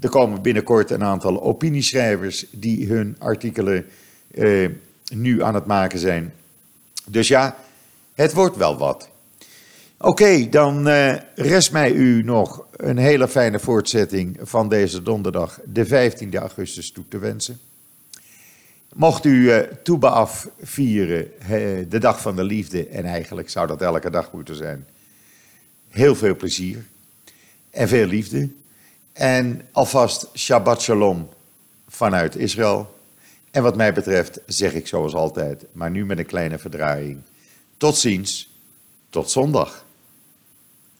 Er 0.00 0.08
komen 0.08 0.42
binnenkort 0.42 0.90
een 0.90 1.04
aantal 1.04 1.42
opinieschrijvers 1.42 2.46
die 2.50 2.86
hun 2.86 3.16
artikelen 3.18 3.86
eh, 4.34 4.68
nu 5.12 5.42
aan 5.42 5.54
het 5.54 5.66
maken 5.66 5.98
zijn. 5.98 6.34
Dus 7.06 7.28
ja, 7.28 7.56
het 8.14 8.32
wordt 8.32 8.56
wel 8.56 8.78
wat. 8.78 9.08
Oké, 9.98 10.48
dan 10.48 10.88
uh, 10.88 11.14
rest 11.34 11.72
mij 11.72 11.92
u 11.92 12.22
nog 12.22 12.64
een 12.76 12.98
hele 12.98 13.28
fijne 13.28 13.58
voortzetting 13.58 14.38
van 14.42 14.68
deze 14.68 15.02
donderdag, 15.02 15.60
de 15.64 15.86
15e 15.86 16.38
augustus, 16.38 16.92
toe 16.92 17.04
te 17.08 17.18
wensen. 17.18 17.58
Mocht 18.98 19.24
u 19.24 19.52
uh, 19.90 20.22
vieren, 20.60 21.30
de 21.88 21.98
dag 21.98 22.20
van 22.20 22.36
de 22.36 22.44
liefde, 22.44 22.88
en 22.88 23.04
eigenlijk 23.04 23.50
zou 23.50 23.66
dat 23.66 23.82
elke 23.82 24.10
dag 24.10 24.32
moeten 24.32 24.54
zijn. 24.54 24.86
Heel 25.88 26.16
veel 26.16 26.36
plezier 26.36 26.84
en 27.70 27.88
veel 27.88 28.06
liefde. 28.06 28.48
En 29.12 29.62
alvast 29.72 30.28
Shabbat 30.34 30.82
Shalom 30.82 31.28
vanuit 31.88 32.36
Israël. 32.36 32.98
En 33.50 33.62
wat 33.62 33.76
mij 33.76 33.92
betreft 33.92 34.40
zeg 34.46 34.72
ik 34.72 34.86
zoals 34.86 35.14
altijd, 35.14 35.64
maar 35.72 35.90
nu 35.90 36.06
met 36.06 36.18
een 36.18 36.26
kleine 36.26 36.58
verdraaiing. 36.58 37.20
Tot 37.76 37.96
ziens, 37.96 38.50
tot 39.10 39.30
zondag. 39.30 39.84